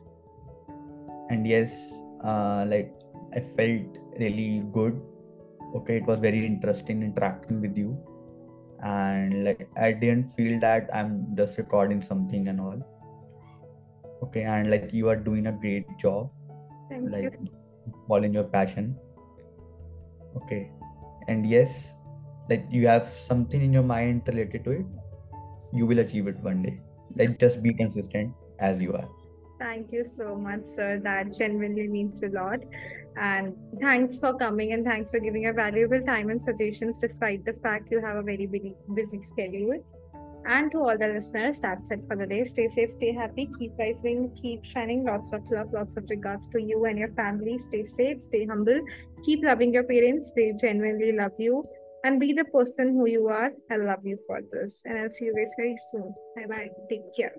And 1.30 1.48
yes, 1.48 1.72
uh, 2.24 2.66
like 2.68 2.94
I 3.36 3.40
felt 3.40 3.98
really 4.20 4.64
good. 4.72 5.02
Okay, 5.76 5.98
it 5.98 6.06
was 6.06 6.20
very 6.20 6.46
interesting 6.46 7.04
interacting 7.04 7.62
with 7.62 7.78
you. 7.78 7.98
And 8.84 9.46
like 9.46 9.70
I 9.78 9.92
didn't 9.92 10.36
feel 10.36 10.60
that 10.60 10.90
I'm 10.94 11.36
just 11.36 11.58
recording 11.58 12.02
something 12.02 12.48
and 12.48 12.60
all. 12.60 12.82
Okay, 14.24 14.44
and 14.44 14.70
like 14.72 14.90
you 14.92 15.08
are 15.08 15.16
doing 15.16 15.48
a 15.48 15.52
great 15.52 15.86
job, 16.00 16.30
Thank 16.90 17.04
you. 17.04 17.10
like 17.10 17.40
following 18.08 18.34
your 18.34 18.44
passion. 18.44 18.96
Okay, 20.36 20.72
and 21.28 21.48
yes, 21.48 21.94
like 22.50 22.66
you 22.70 22.88
have 22.88 23.08
something 23.28 23.62
in 23.62 23.72
your 23.72 23.84
mind 23.84 24.24
related 24.28 24.64
to 24.66 24.72
it, 24.72 24.86
you 25.74 25.86
will 25.86 26.00
achieve 26.00 26.28
it 26.28 26.38
one 26.38 26.64
day. 26.64 26.80
Like 27.16 27.40
just 27.40 27.62
be 27.62 27.74
consistent 27.74 28.34
as 28.60 28.80
you 28.82 28.94
are. 28.94 29.08
Thank 29.60 29.92
you 29.92 30.04
so 30.04 30.36
much, 30.36 30.66
sir. 30.66 31.00
That 31.04 31.38
genuinely 31.38 31.88
means 31.88 32.24
a 32.24 32.30
lot. 32.30 32.60
And 33.16 33.56
thanks 33.80 34.20
for 34.20 34.36
coming 34.36 34.74
and 34.74 34.84
thanks 34.84 35.12
for 35.12 35.20
giving 35.20 35.44
your 35.44 35.54
valuable 35.54 36.02
time 36.02 36.30
and 36.30 36.42
suggestions 36.42 37.00
despite 37.00 37.46
the 37.46 37.54
fact 37.54 37.92
you 37.92 38.02
have 38.02 38.18
a 38.18 38.24
very 38.24 38.48
busy, 38.48 38.74
busy 38.96 39.22
schedule. 39.22 39.84
And 40.46 40.72
to 40.72 40.80
all 40.80 40.98
the 40.98 41.08
listeners, 41.08 41.60
that's 41.60 41.92
it 41.92 42.00
for 42.08 42.16
the 42.16 42.26
day. 42.26 42.44
Stay 42.44 42.68
safe, 42.70 42.92
stay 42.94 43.14
happy, 43.14 43.48
keep 43.60 43.74
rising, 43.78 44.32
keep 44.42 44.66
shining. 44.66 45.06
Lots 45.06 45.32
of 45.34 45.44
love, 45.52 45.72
lots 45.72 45.98
of 45.98 46.10
regards 46.10 46.50
to 46.50 46.62
you 46.62 46.86
and 46.86 46.98
your 46.98 47.12
family. 47.14 47.60
Stay 47.60 47.86
safe, 47.86 48.22
stay 48.22 48.48
humble, 48.48 48.82
keep 49.24 49.44
loving 49.44 49.72
your 49.72 49.84
parents. 49.84 50.32
They 50.36 50.54
genuinely 50.60 51.12
love 51.12 51.34
you. 51.38 51.64
And 52.04 52.20
be 52.20 52.34
the 52.34 52.46
person 52.46 52.90
who 52.90 53.08
you 53.08 53.28
are. 53.28 53.52
I 53.70 53.78
love 53.78 54.04
you 54.04 54.18
for 54.26 54.42
this. 54.52 54.82
And 54.86 54.98
I'll 54.98 55.12
see 55.12 55.26
you 55.26 55.36
guys 55.36 55.54
very 55.58 55.78
soon. 55.92 56.14
Bye 56.36 56.48
bye. 56.48 56.70
Take 56.90 57.16
care. 57.16 57.34